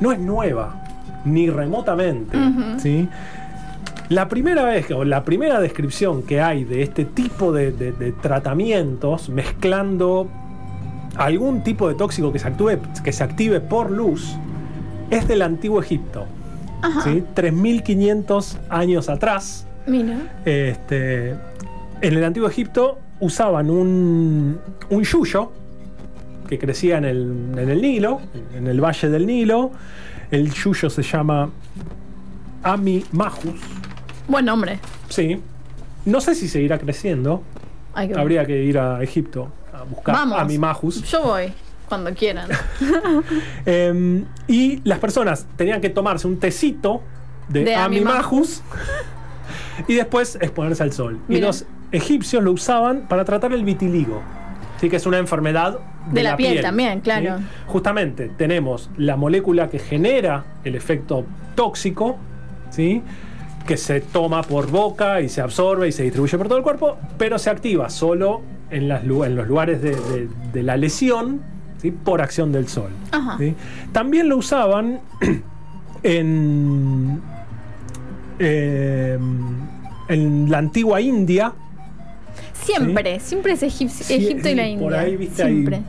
no 0.00 0.12
es 0.12 0.18
nueva, 0.18 0.82
ni 1.24 1.50
remotamente. 1.50 2.36
¿sí? 2.78 3.08
La 4.10 4.28
primera 4.28 4.64
vez, 4.64 4.90
o 4.90 5.04
la 5.04 5.24
primera 5.24 5.60
descripción 5.60 6.22
que 6.22 6.40
hay 6.40 6.64
de 6.64 6.82
este 6.82 7.04
tipo 7.04 7.52
de, 7.52 7.72
de- 7.72 7.92
de 7.92 8.12
tratamientos 8.12 9.28
mezclando 9.30 10.28
algún 11.16 11.62
tipo 11.62 11.88
de 11.88 11.94
tóxico 11.94 12.32
que 12.32 12.38
se, 12.38 12.48
actúe, 12.48 12.72
que 13.02 13.12
se 13.12 13.24
active 13.24 13.60
por 13.60 13.90
luz 13.90 14.34
es 15.10 15.26
del 15.28 15.42
antiguo 15.42 15.80
Egipto. 15.80 16.26
¿sí? 17.02 17.24
3500 17.34 18.58
años 18.68 19.08
atrás. 19.08 19.66
mira. 19.86 20.16
Este, 20.44 21.30
en 21.30 22.14
el 22.14 22.24
antiguo 22.24 22.48
Egipto 22.48 22.98
usaban 23.20 23.70
un, 23.70 24.58
un 24.90 25.02
yuyo 25.02 25.50
que 26.48 26.58
crecía 26.58 26.98
en 26.98 27.04
el, 27.06 27.32
en 27.56 27.70
el 27.70 27.80
Nilo, 27.80 28.20
en 28.54 28.66
el 28.66 28.82
valle 28.84 29.08
del 29.08 29.24
Nilo. 29.26 29.70
El 30.30 30.52
yuyo 30.52 30.90
se 30.90 31.02
llama 31.02 31.48
Amimajus. 32.62 33.54
Buen 34.28 34.44
nombre. 34.44 34.78
Sí. 35.08 35.40
No 36.04 36.20
sé 36.20 36.34
si 36.34 36.48
seguirá 36.48 36.78
creciendo. 36.78 37.42
Hay 37.94 38.08
que 38.08 38.14
ver. 38.14 38.20
Habría 38.20 38.46
que 38.46 38.62
ir 38.62 38.78
a 38.78 39.02
Egipto 39.02 39.50
a 39.72 39.84
buscar 39.84 40.14
Vamos. 40.14 40.40
Amimajus. 40.40 41.02
Yo 41.10 41.22
voy 41.22 41.52
cuando 41.88 42.12
quieran. 42.14 42.48
Em, 43.66 44.24
y 44.48 44.80
las 44.84 44.98
personas 44.98 45.46
tenían 45.56 45.80
que 45.80 45.90
tomarse 45.90 46.26
un 46.26 46.38
tecito 46.38 47.02
de, 47.48 47.64
De 47.64 47.74
Amimajus 47.74 48.62
y 49.88 49.94
después 49.94 50.36
exponerse 50.40 50.82
al 50.82 50.92
sol. 50.92 51.18
Y 51.28 51.38
los 51.38 51.66
egipcios 51.92 52.42
lo 52.42 52.52
usaban 52.52 53.06
para 53.08 53.24
tratar 53.24 53.52
el 53.52 53.64
vitiligo. 53.64 54.22
Sí, 54.80 54.88
que 54.90 54.96
es 54.96 55.06
una 55.06 55.18
enfermedad 55.18 55.78
de, 56.08 56.14
De 56.14 56.22
la 56.22 56.36
piel 56.36 56.60
también, 56.60 57.00
claro. 57.00 57.38
¿sí? 57.38 57.44
Justamente 57.66 58.28
tenemos 58.36 58.90
la 58.96 59.16
molécula 59.16 59.70
que 59.70 59.78
genera 59.78 60.44
el 60.64 60.74
efecto 60.74 61.24
tóxico, 61.54 62.16
¿sí? 62.70 63.02
Que 63.66 63.76
se 63.76 64.00
toma 64.00 64.42
por 64.42 64.70
boca 64.70 65.20
y 65.20 65.28
se 65.28 65.40
absorbe 65.40 65.88
y 65.88 65.92
se 65.92 66.02
distribuye 66.02 66.36
por 66.36 66.48
todo 66.48 66.58
el 66.58 66.64
cuerpo, 66.64 66.96
pero 67.16 67.38
se 67.38 67.50
activa 67.50 67.88
solo 67.88 68.42
en, 68.70 68.88
las 68.88 69.04
lu- 69.04 69.24
en 69.24 69.36
los 69.36 69.46
lugares 69.48 69.80
de, 69.80 69.90
de- 69.92 70.28
de 70.52 70.62
la 70.62 70.76
lesión 70.76 71.40
¿sí? 71.80 71.90
por 71.90 72.20
acción 72.20 72.52
del 72.52 72.68
sol. 72.68 72.90
También 73.92 74.28
lo 74.28 74.36
usaban 74.36 75.00
en, 76.02 77.20
eh, 78.38 79.18
en 80.08 80.50
la 80.50 80.58
antigua 80.58 81.00
India. 81.00 81.52
Siempre, 82.52 83.20
siempre 83.20 83.52
es 83.52 83.62
Egip- 83.62 84.10
Egipto 84.10 84.48
y 84.48 84.54
la 84.54 84.66
India. 84.68 84.86
Por 84.86 84.94
ahí, 84.94 85.16
viste, 85.16 85.44
siempre. 85.44 85.80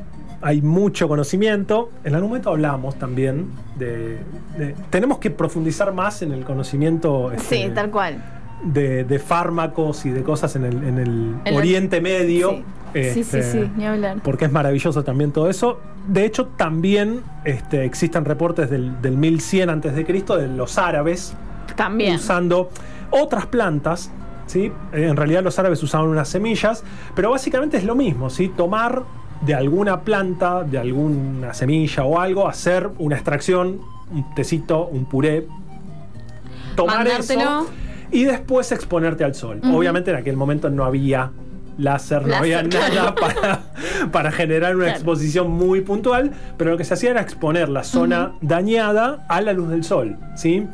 Hay 0.45 0.61
mucho 0.61 1.07
conocimiento. 1.07 1.89
En 2.03 2.13
algún 2.13 2.29
momento 2.29 2.51
hablamos 2.51 2.99
también 2.99 3.47
de, 3.79 4.19
de- 4.59 4.75
Tenemos 4.91 5.17
que 5.17 5.31
profundizar 5.31 5.91
más 5.91 6.21
en 6.21 6.31
el 6.31 6.43
conocimiento 6.45 7.31
Sí, 7.37 7.55
este, 7.63 7.69
tal 7.71 7.89
cual. 7.89 8.23
de, 8.63 9.03
de 9.05 9.17
fármacos 9.19 10.05
y 10.05 10.11
de 10.11 10.21
cosas 10.21 10.55
en 10.55 10.65
el, 10.65 10.83
en 10.83 10.99
el 10.99 11.35
En 11.45 11.53
la- 11.53 11.59
Oriente 11.59 11.99
Medio. 11.99 12.51
Sí. 12.51 12.63
Sí, 12.93 13.11
sí, 13.11 13.19
este, 13.21 13.43
sí, 13.43 13.71
ni 13.75 13.85
hablar. 13.85 14.17
Porque 14.23 14.45
es 14.45 14.51
maravilloso 14.51 15.03
también 15.03 15.31
todo 15.31 15.49
eso. 15.49 15.79
De 16.07 16.23
hecho, 16.25 16.45
también 16.55 17.21
este, 17.43 17.83
existen 17.83 18.23
reportes 18.23 18.69
del, 18.69 19.01
del 19.01 19.17
1100 19.17 19.69
a.C. 19.69 20.03
de 20.03 20.47
los 20.47 20.77
árabes 20.77 21.33
También. 21.75 22.15
usando 22.15 22.69
otras 23.09 23.47
plantas. 23.47 24.11
¿sí? 24.45 24.71
Eh, 24.93 25.07
En 25.09 25.17
realidad 25.17 25.43
los 25.43 25.57
árabes 25.59 25.81
usaban 25.83 26.07
unas 26.07 26.29
semillas, 26.29 26.83
pero 27.15 27.31
básicamente 27.31 27.75
es 27.77 27.83
lo 27.83 27.95
mismo, 27.95 28.29
¿sí? 28.29 28.47
tomar 28.47 29.01
de 29.41 29.53
alguna 29.53 30.01
planta, 30.01 30.63
de 30.63 30.77
alguna 30.77 31.53
semilla 31.53 32.03
o 32.03 32.19
algo, 32.19 32.47
hacer 32.47 32.89
una 32.97 33.15
extracción, 33.15 33.79
un 34.11 34.35
tecito, 34.35 34.87
un 34.87 35.05
puré, 35.05 35.47
tomar 36.75 36.97
Mandártelo. 36.99 37.41
eso 37.41 37.67
y 38.11 38.23
después 38.23 38.71
exponerte 38.71 39.23
al 39.23 39.35
sol. 39.35 39.61
Obviamente 39.73 40.11
en 40.11 40.17
aquel 40.17 40.37
momento 40.37 40.69
no 40.69 40.85
había 40.85 41.31
láser, 41.77 42.25
no 42.25 42.35
había 42.35 42.63
nada 42.63 43.13
para, 43.19 43.63
para 44.11 44.31
generar 44.31 44.75
una 44.75 44.85
Claro. 44.85 44.97
exposición 44.97 45.51
muy 45.51 45.81
puntual, 45.81 46.31
pero 46.57 46.71
lo 46.71 46.77
que 46.77 46.85
se 46.85 46.93
hacía 46.93 47.11
era 47.11 47.21
exponer 47.21 47.67
la 47.69 47.83
zona 47.83 48.33
dañada 48.41 49.25
a 49.27 49.41
la 49.41 49.51
luz 49.53 49.69
del 49.69 49.83
sol. 49.83 50.17
¿sí? 50.37 50.65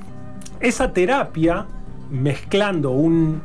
Esa 0.59 0.91
terapia, 0.93 1.65
mezclando 2.11 2.91
un 2.91 3.41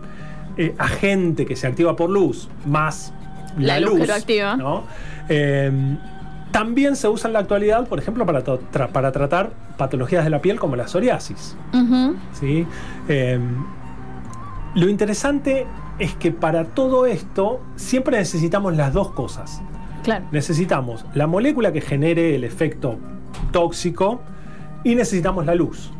eh, 0.59 0.75
agente 0.79 1.47
que 1.47 1.57
se 1.57 1.67
activa 1.67 1.97
por 1.97 2.11
luz 2.11 2.49
más 2.67 3.13
la, 3.59 3.75
La 3.75 3.81
luz 3.81 3.91
luz, 3.91 4.01
que 4.01 4.07
lo 4.07 4.15
activa. 4.15 4.57
¿no? 4.57 4.85
Eh, 5.29 5.97
también 6.51 6.97
se 6.97 7.09
usa 7.09 7.29
en 7.29 7.35
la 7.35 7.41
actualidad, 7.41 7.87
por 7.87 7.99
ejemplo, 7.99 8.25
para, 8.25 8.43
tra- 8.45 8.89
para 8.89 9.13
tratar 9.13 9.51
patologías 9.77 10.25
de 10.25 10.31
la 10.31 10.41
piel 10.41 10.59
como 10.59 10.75
la 10.77 10.89
psoriasis. 10.89 11.57
¿sí? 12.33 12.67
Eh, 13.09 13.39
lo 14.75 14.89
interesante 14.89 15.67
es 15.99 16.15
que 16.15 16.31
para 16.33 16.65
todo 16.65 17.07
esto 17.07 17.61
siempre 17.77 18.19
necesitamos 18.19 18.77
las 18.77 18.93
dos 18.93 19.11
cosas. 19.13 19.61
Claro. 20.03 20.25
Necesitamos 20.31 21.05
la 21.15 21.27
molécula 21.27 21.73
que 21.73 21.81
genere 21.81 22.35
el 22.37 22.45
efecto 22.45 22.99
tóxico 23.53 24.21
y 24.85 24.95
necesitamos 24.95 25.47
la 25.47 25.55
luz. 25.55 25.91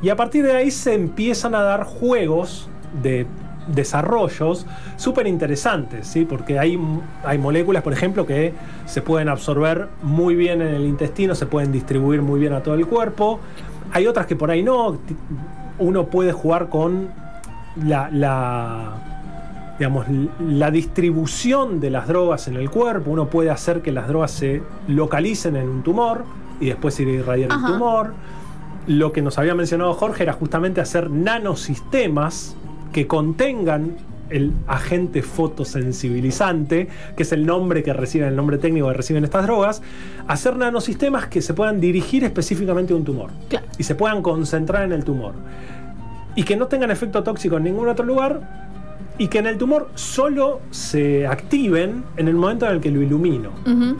Y 0.00 0.10
a 0.10 0.16
partir 0.16 0.44
de 0.44 0.54
ahí 0.54 0.70
se 0.70 0.94
empiezan 0.94 1.54
a 1.54 1.62
dar 1.62 1.82
juegos 1.84 2.68
de 3.02 3.26
desarrollos 3.74 4.66
súper 4.96 5.26
interesantes, 5.26 6.06
¿sí? 6.06 6.24
porque 6.24 6.58
hay, 6.58 6.78
hay 7.24 7.38
moléculas, 7.38 7.82
por 7.82 7.92
ejemplo, 7.92 8.26
que 8.26 8.54
se 8.86 9.02
pueden 9.02 9.28
absorber 9.28 9.88
muy 10.02 10.34
bien 10.34 10.62
en 10.62 10.74
el 10.74 10.84
intestino, 10.86 11.34
se 11.34 11.46
pueden 11.46 11.72
distribuir 11.72 12.22
muy 12.22 12.40
bien 12.40 12.52
a 12.52 12.62
todo 12.62 12.74
el 12.74 12.86
cuerpo. 12.86 13.40
Hay 13.92 14.06
otras 14.06 14.26
que 14.26 14.36
por 14.36 14.50
ahí 14.50 14.62
no. 14.62 14.98
Uno 15.78 16.06
puede 16.06 16.32
jugar 16.32 16.68
con 16.68 17.08
la, 17.84 18.10
la, 18.10 18.94
digamos, 19.78 20.06
la 20.40 20.70
distribución 20.70 21.80
de 21.80 21.90
las 21.90 22.08
drogas 22.08 22.48
en 22.48 22.56
el 22.56 22.70
cuerpo. 22.70 23.10
Uno 23.10 23.28
puede 23.28 23.50
hacer 23.50 23.80
que 23.80 23.92
las 23.92 24.08
drogas 24.08 24.32
se 24.32 24.62
localicen 24.88 25.56
en 25.56 25.68
un 25.68 25.82
tumor 25.82 26.24
y 26.60 26.66
después 26.66 26.98
ir 27.00 27.08
a 27.08 27.12
irradiar 27.12 27.52
Ajá. 27.52 27.66
el 27.66 27.72
tumor. 27.74 28.14
Lo 28.86 29.12
que 29.12 29.22
nos 29.22 29.38
había 29.38 29.54
mencionado 29.54 29.92
Jorge 29.94 30.22
era 30.22 30.32
justamente 30.32 30.80
hacer 30.80 31.10
nanosistemas 31.10 32.56
que 32.92 33.06
contengan 33.06 33.96
el 34.30 34.52
agente 34.66 35.22
fotosensibilizante, 35.22 36.88
que 37.16 37.22
es 37.22 37.32
el 37.32 37.46
nombre 37.46 37.82
que 37.82 37.92
reciben, 37.92 38.28
el 38.28 38.36
nombre 38.36 38.58
técnico 38.58 38.88
que 38.88 38.94
reciben 38.94 39.24
estas 39.24 39.44
drogas, 39.44 39.82
hacer 40.26 40.56
nanosistemas 40.56 41.26
que 41.28 41.40
se 41.40 41.54
puedan 41.54 41.80
dirigir 41.80 42.24
específicamente 42.24 42.92
a 42.92 42.96
un 42.96 43.04
tumor 43.04 43.30
Claro. 43.48 43.66
y 43.78 43.82
se 43.84 43.94
puedan 43.94 44.22
concentrar 44.22 44.82
en 44.84 44.92
el 44.92 45.04
tumor. 45.04 45.32
Y 46.34 46.42
que 46.42 46.56
no 46.56 46.66
tengan 46.66 46.90
efecto 46.90 47.22
tóxico 47.22 47.56
en 47.56 47.64
ningún 47.64 47.88
otro 47.88 48.04
lugar 48.04 48.68
y 49.16 49.28
que 49.28 49.38
en 49.38 49.46
el 49.46 49.58
tumor 49.58 49.88
solo 49.94 50.60
se 50.70 51.26
activen 51.26 52.04
en 52.16 52.28
el 52.28 52.34
momento 52.34 52.66
en 52.66 52.72
el 52.72 52.80
que 52.80 52.90
lo 52.90 53.02
ilumino. 53.02 53.50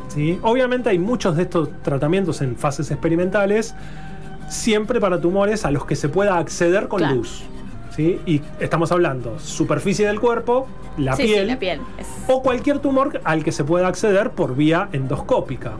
¿sí? 0.09 0.38
Obviamente 0.42 0.90
hay 0.90 0.98
muchos 0.98 1.37
de 1.37 1.42
estos 1.44 1.70
tratamientos 1.83 2.40
en 2.42 2.55
fases 2.57 2.90
experimentales, 2.90 3.74
siempre 4.48 5.01
para 5.01 5.20
tumores 5.20 5.64
a 5.64 5.70
los 5.70 5.85
que 5.87 5.96
se 5.96 6.09
pueda 6.09 6.38
acceder 6.38 6.87
con 6.87 6.98
Claro. 6.98 7.16
luz. 7.16 7.42
¿Sí? 7.98 8.20
Y 8.26 8.40
estamos 8.61 8.92
hablando 8.92 9.40
superficie 9.40 10.06
del 10.06 10.20
cuerpo, 10.20 10.68
la 10.96 11.16
sí, 11.16 11.22
sí, 11.22 11.28
piel, 11.32 11.46
la 11.48 11.58
piel. 11.58 11.80
Es- 11.98 12.06
o 12.28 12.42
cualquier 12.42 12.78
tumor 12.78 13.20
al 13.24 13.42
que 13.42 13.50
se 13.50 13.64
pueda 13.64 13.88
acceder 13.88 14.30
por 14.30 14.54
vía 14.54 14.88
endoscópica. 14.92 15.72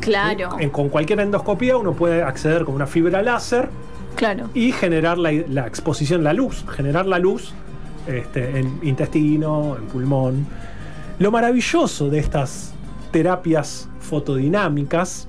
Claro. 0.00 0.56
En- 0.60 0.70
con 0.70 0.88
cualquier 0.88 1.18
endoscopía 1.20 1.76
uno 1.76 1.92
puede 1.94 2.22
acceder 2.22 2.64
con 2.64 2.76
una 2.76 2.86
fibra 2.86 3.22
láser 3.22 3.70
Claro. 4.14 4.48
y 4.54 4.70
generar 4.70 5.18
la, 5.18 5.32
la 5.48 5.66
exposición, 5.66 6.22
la 6.22 6.32
luz, 6.32 6.64
generar 6.70 7.06
la 7.06 7.18
luz 7.18 7.52
este, 8.06 8.60
en 8.60 8.78
intestino, 8.84 9.76
en 9.76 9.86
pulmón. 9.86 10.46
Lo 11.18 11.32
maravilloso 11.32 12.08
de 12.08 12.20
estas 12.20 12.72
terapias 13.10 13.88
fotodinámicas 13.98 15.26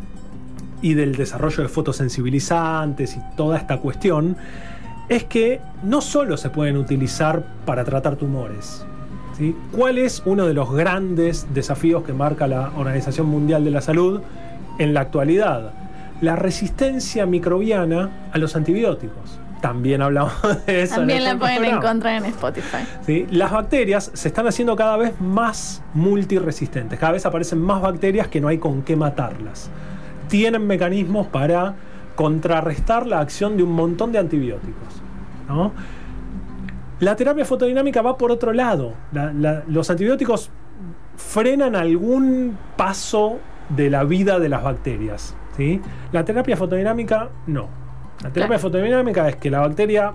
y 0.83 0.93
del 0.93 1.15
desarrollo 1.15 1.63
de 1.63 1.69
fotosensibilizantes 1.69 3.15
y 3.15 3.19
toda 3.35 3.57
esta 3.57 3.77
cuestión 3.79 4.35
es 5.09 5.23
que 5.23 5.61
no 5.83 6.01
solo 6.01 6.37
se 6.37 6.49
pueden 6.49 6.77
utilizar 6.77 7.43
para 7.65 7.83
tratar 7.83 8.15
tumores. 8.15 8.85
¿sí? 9.37 9.55
¿Cuál 9.71 9.97
es 9.97 10.23
uno 10.25 10.45
de 10.45 10.53
los 10.53 10.73
grandes 10.73 11.47
desafíos 11.53 12.03
que 12.03 12.13
marca 12.13 12.47
la 12.47 12.71
Organización 12.75 13.27
Mundial 13.27 13.63
de 13.63 13.71
la 13.71 13.81
Salud 13.81 14.21
en 14.79 14.93
la 14.93 15.01
actualidad? 15.01 15.73
La 16.21 16.35
resistencia 16.35 17.25
microbiana 17.25 18.09
a 18.31 18.37
los 18.37 18.55
antibióticos. 18.55 19.39
También 19.61 20.01
hablamos 20.01 20.33
de 20.65 20.83
eso. 20.83 20.95
También 20.95 21.19
este 21.19 21.33
la 21.33 21.39
pueden 21.39 21.57
programa. 21.57 21.81
encontrar 21.81 22.15
en 22.17 22.25
Spotify. 22.25 22.77
¿sí? 23.05 23.27
Las 23.31 23.51
bacterias 23.51 24.11
se 24.13 24.27
están 24.27 24.47
haciendo 24.47 24.75
cada 24.75 24.97
vez 24.97 25.19
más 25.19 25.81
multiresistentes. 25.93 26.99
Cada 26.99 27.13
vez 27.13 27.25
aparecen 27.25 27.59
más 27.59 27.81
bacterias 27.81 28.27
que 28.27 28.39
no 28.41 28.47
hay 28.47 28.57
con 28.57 28.81
qué 28.83 28.95
matarlas. 28.95 29.69
Tienen 30.29 30.65
mecanismos 30.65 31.27
para 31.27 31.75
contrarrestar 32.15 33.05
la 33.07 33.19
acción 33.19 33.57
de 33.57 33.63
un 33.63 33.71
montón 33.73 34.11
de 34.11 34.19
antibióticos. 34.19 35.01
¿no? 35.47 35.71
La 36.99 37.15
terapia 37.15 37.45
fotodinámica 37.45 38.01
va 38.01 38.17
por 38.17 38.31
otro 38.31 38.53
lado. 38.53 38.93
La- 39.11 39.33
la- 39.33 39.63
los 39.67 39.89
antibióticos 39.89 40.49
frenan 41.17 41.75
algún 41.75 42.57
paso 42.77 43.39
de 43.69 43.89
la 43.89 44.03
vida 44.03 44.39
de 44.39 44.49
las 44.49 44.63
bacterias. 44.63 45.35
¿sí? 45.57 45.81
La 46.11 46.23
terapia 46.25 46.55
fotodinámica 46.57 47.29
no. 47.47 47.67
La 48.23 48.29
terapia 48.31 48.57
Claro. 48.57 48.59
fotodinámica 48.61 49.27
es 49.29 49.35
que 49.35 49.51
la 49.51 49.59
bacteria 49.59 50.13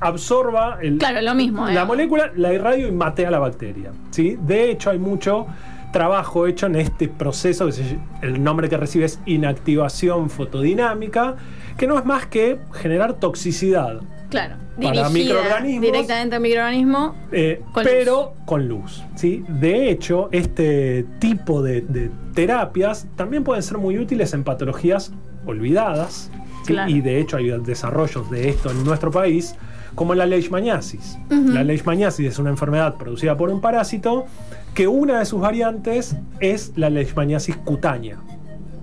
absorba 0.00 0.78
el, 0.80 0.98
Claro, 0.98 1.20
lo 1.22 1.34
mismo. 1.34 1.62
la 1.64 1.70
digamos. 1.70 1.88
molécula, 1.88 2.30
la 2.36 2.52
irradio 2.52 2.88
y 2.88 2.92
mate 2.92 3.26
a 3.26 3.30
la 3.30 3.38
bacteria. 3.38 3.92
¿sí? 4.10 4.36
De 4.40 4.70
hecho, 4.70 4.90
hay 4.90 4.98
mucho 4.98 5.46
trabajo 5.94 6.46
hecho 6.48 6.66
en 6.66 6.74
este 6.76 7.08
proceso, 7.08 7.68
que 7.68 8.26
el 8.26 8.42
nombre 8.42 8.68
que 8.68 8.76
recibe 8.76 9.04
es 9.06 9.20
inactivación 9.26 10.28
fotodinámica, 10.28 11.36
que 11.78 11.86
no 11.86 11.96
es 11.96 12.04
más 12.04 12.26
que 12.26 12.58
generar 12.72 13.14
toxicidad, 13.14 14.00
Claro. 14.30 14.56
Para 14.82 15.08
microorganismos. 15.10 15.82
Directamente 15.82 16.34
al 16.34 16.42
microorganismo. 16.42 17.14
eh, 17.30 17.60
Con 17.72 17.84
pero 17.84 18.32
con 18.44 18.66
luz. 18.66 19.04
¿sí? 19.14 19.44
De 19.48 19.88
hecho, 19.90 20.28
este 20.32 21.04
tipo 21.20 21.62
de, 21.62 21.82
de 21.82 22.10
terapias 22.34 23.06
también 23.14 23.44
pueden 23.44 23.62
ser 23.62 23.78
muy 23.78 23.96
útiles 23.96 24.34
en 24.34 24.42
patologías 24.42 25.12
olvidadas. 25.46 26.30
¿sí? 26.66 26.72
Claro. 26.72 26.90
Y 26.90 27.00
de 27.00 27.20
hecho 27.20 27.36
hay 27.36 27.50
desarrollos 27.60 28.28
de 28.28 28.48
esto 28.48 28.72
en 28.72 28.82
nuestro 28.82 29.12
país, 29.12 29.54
como 29.94 30.14
la 30.14 30.26
leishmaniasis. 30.26 31.18
La 31.30 31.62
leishmaniasis 31.64 32.26
es 32.26 32.38
una 32.38 32.50
enfermedad 32.50 32.96
producida 32.96 33.36
por 33.36 33.50
un 33.50 33.60
parásito 33.60 34.26
que 34.74 34.88
una 34.88 35.20
de 35.20 35.24
sus 35.24 35.40
variantes 35.40 36.16
es 36.40 36.72
la 36.76 36.90
leishmaniasis 36.90 37.56
cutánea. 37.56 38.18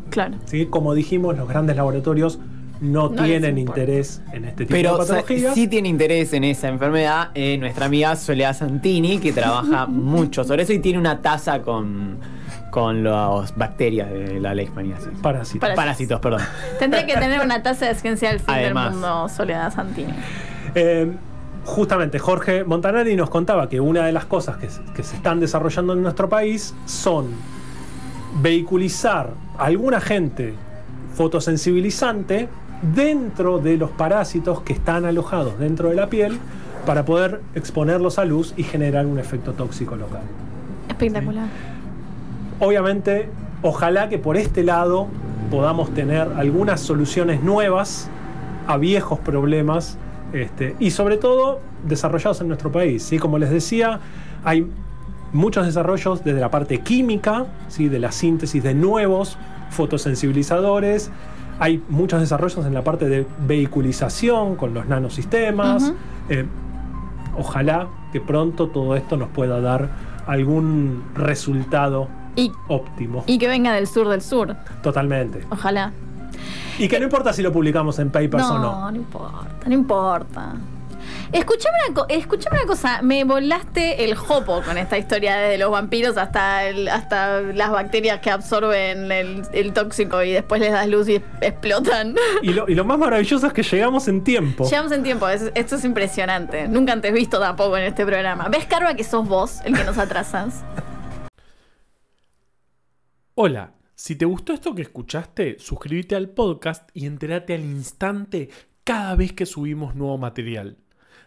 Claro. 0.09 0.37
¿sí? 0.45 0.65
Como 0.65 0.93
dijimos, 0.93 1.37
los 1.37 1.47
grandes 1.47 1.75
laboratorios 1.75 2.39
no, 2.81 3.11
tienen 3.11 3.57
interés 3.57 4.21
en 4.33 4.45
este 4.45 4.65
tipo 4.65 4.71
Pero 4.71 4.93
de 4.93 4.97
patologías. 4.97 5.53
sí 5.53 5.67
tiene 5.67 5.87
interés 5.87 6.33
en 6.33 6.43
esa 6.43 6.67
enfermedad 6.67 7.29
eh, 7.35 7.57
nuestra 7.59 7.85
amiga 7.85 8.15
Soledad 8.15 8.55
Santini, 8.57 9.19
que 9.19 9.31
trabaja 9.31 9.85
mucho 9.87 10.43
sobre 10.43 10.63
eso 10.63 10.73
y 10.73 10.79
tiene 10.79 10.97
una 10.97 11.21
taza 11.21 11.61
con, 11.61 12.17
con 12.71 13.03
las 13.03 13.55
bacterias 13.55 14.09
de 14.11 14.39
la 14.39 14.55
leishmaniasis. 14.55 15.09
Parásitos. 15.21 15.69
Parásitos, 15.75 16.19
perdón. 16.19 16.41
Tendría 16.79 17.05
que 17.05 17.13
tener 17.13 17.41
una 17.41 17.61
taza 17.61 17.85
de 17.85 17.95
ciencia 17.95 18.31
al 18.31 18.39
fin 18.39 18.55
Además. 18.55 18.85
del 18.85 18.93
mundo, 18.93 19.29
Soledad 19.29 19.71
Santini. 19.73 20.13
Eh, 20.75 21.11
justamente 21.65 22.17
Jorge 22.19 22.63
Montanari 22.63 23.15
nos 23.15 23.29
contaba 23.29 23.69
que 23.69 23.79
una 23.79 24.05
de 24.05 24.11
las 24.11 24.25
cosas 24.25 24.57
que, 24.57 24.69
se- 24.69 24.81
que 24.95 25.03
se 25.03 25.15
están 25.15 25.39
desarrollando 25.39 25.93
en 25.93 26.01
nuestro 26.01 26.27
país 26.29 26.73
son 26.85 27.27
vehiculizar 28.41 29.31
algún 29.57 29.93
agente 29.93 30.53
fotosensibilizante 31.13 32.47
dentro 32.95 33.59
de 33.59 33.77
los 33.77 33.91
parásitos 33.91 34.61
que 34.61 34.73
están 34.73 35.05
alojados 35.05 35.59
dentro 35.59 35.89
de 35.89 35.95
la 35.95 36.07
piel 36.07 36.39
para 36.85 37.05
poder 37.05 37.41
exponerlos 37.53 38.17
a 38.17 38.25
luz 38.25 38.53
y 38.57 38.63
generar 38.63 39.05
un 39.05 39.19
efecto 39.19 39.53
tóxico 39.53 39.95
local. 39.95 40.21
Espectacular. 40.89 41.45
Obviamente, 42.59 43.29
ojalá 43.61 44.09
que 44.09 44.17
por 44.17 44.35
este 44.37 44.63
lado 44.63 45.07
podamos 45.51 45.93
tener 45.93 46.27
algunas 46.37 46.79
soluciones 46.81 47.43
nuevas 47.43 48.09
a 48.67 48.77
viejos 48.77 49.19
problemas 49.19 49.97
este, 50.33 50.75
y 50.79 50.91
sobre 50.91 51.17
todo 51.17 51.59
desarrollados 51.87 52.41
en 52.41 52.47
nuestro 52.47 52.71
país. 52.71 53.03
¿sí? 53.03 53.17
Como 53.19 53.37
les 53.37 53.49
decía, 53.49 53.99
hay 54.43 54.67
muchos 55.33 55.65
desarrollos 55.65 56.23
desde 56.23 56.39
la 56.39 56.51
parte 56.51 56.79
química, 56.79 57.45
¿sí? 57.67 57.87
de 57.89 57.99
la 57.99 58.11
síntesis 58.11 58.61
de 58.63 58.73
nuevos 58.73 59.37
fotosensibilizadores. 59.71 61.11
Hay 61.59 61.83
muchos 61.89 62.19
desarrollos 62.21 62.65
en 62.65 62.73
la 62.73 62.83
parte 62.83 63.07
de 63.07 63.25
vehiculización 63.47 64.55
con 64.55 64.73
los 64.73 64.87
nanosistemas. 64.87 65.93
Eh, 66.29 66.45
ojalá 67.37 67.87
que 68.11 68.19
pronto 68.19 68.67
todo 68.67 68.95
esto 68.95 69.15
nos 69.17 69.29
pueda 69.29 69.61
dar 69.61 69.89
algún 70.27 71.03
resultado 71.15 72.07
Y, 72.35 72.51
óptimo. 72.67 73.23
y 73.27 73.37
que 73.37 73.47
venga 73.47 73.73
del 73.73 73.87
sur 73.87 74.07
del 74.07 74.21
sur. 74.21 74.55
Totalmente. 74.81 75.41
Ojalá. 75.49 75.91
Y 76.77 76.87
que 76.87 76.97
no 76.99 77.05
importa 77.05 77.33
si 77.33 77.41
lo 77.41 77.51
publicamos 77.51 77.99
en 77.99 78.09
Papers 78.09 78.43
o 78.45 78.53
no. 78.57 78.71
No, 78.81 78.91
no 78.91 78.97
importa, 78.97 79.47
no 79.67 79.73
importa. 79.73 80.53
Escuchame 81.31 81.77
una, 81.89 82.05
escuchame 82.09 82.57
una 82.57 82.67
cosa, 82.67 83.01
me 83.01 83.23
volaste 83.23 84.03
el 84.03 84.15
jopo 84.15 84.61
con 84.63 84.77
esta 84.77 84.97
historia 84.97 85.37
de 85.37 85.57
los 85.57 85.71
vampiros 85.71 86.17
hasta, 86.17 86.65
el- 86.65 86.89
hasta 86.89 87.39
las 87.41 87.71
bacterias 87.71 88.19
que 88.19 88.29
absorben 88.29 89.09
el, 89.11 89.43
el 89.53 89.71
tóxico 89.73 90.21
y 90.23 90.31
después 90.33 90.59
les 90.59 90.73
das 90.73 90.87
luz 90.89 91.07
y 91.07 91.15
explotan. 91.39 92.15
Y 92.41 92.51
lo, 92.53 92.67
y 92.67 92.75
lo 92.75 92.83
más 92.83 92.97
maravilloso 92.99 93.47
es 93.47 93.53
que 93.53 93.63
llegamos 93.63 94.07
en 94.09 94.23
tiempo. 94.25 94.65
Llegamos 94.65 94.91
en 94.91 95.03
tiempo, 95.03 95.27
es- 95.29 95.51
esto 95.55 95.77
es 95.77 95.85
impresionante. 95.85 96.67
Nunca 96.67 96.91
antes 96.93 97.13
visto 97.13 97.39
tampoco 97.39 97.77
en 97.77 97.83
este 97.85 98.05
programa. 98.05 98.49
¿Ves, 98.49 98.65
Carva, 98.65 98.93
que 98.93 99.05
sos 99.05 99.25
vos 99.27 99.59
el 99.63 99.75
que 99.77 99.85
nos 99.85 99.97
atrasas? 99.97 100.63
Hola, 103.35 103.71
si 103.95 104.15
te 104.15 104.25
gustó 104.25 104.53
esto 104.53 104.73
que 104.73 104.81
escuchaste, 104.81 105.57
suscríbete 105.59 106.15
al 106.15 106.29
podcast 106.29 106.89
y 106.93 107.05
entérate 107.05 107.53
al 107.53 107.61
instante 107.61 108.49
cada 108.83 109.15
vez 109.15 109.33
que 109.33 109.45
subimos 109.45 109.95
nuevo 109.95 110.17
material. 110.17 110.77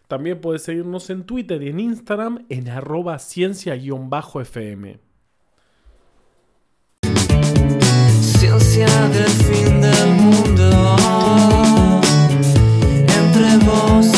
También 0.09 0.41
puedes 0.41 0.63
seguirnos 0.63 1.09
en 1.11 1.25
Twitter 1.25 1.63
y 1.63 1.69
en 1.69 1.81
Instagram 1.81 2.45
en 2.49 2.69
arroba 2.69 3.19
ciencia-fm. 3.19 5.01
Ciencia 8.21 8.87
del 9.09 9.29
fin 9.29 9.81
del 9.81 10.09
mundo 10.15 10.97
entre 13.07 13.57
vos 13.65 14.14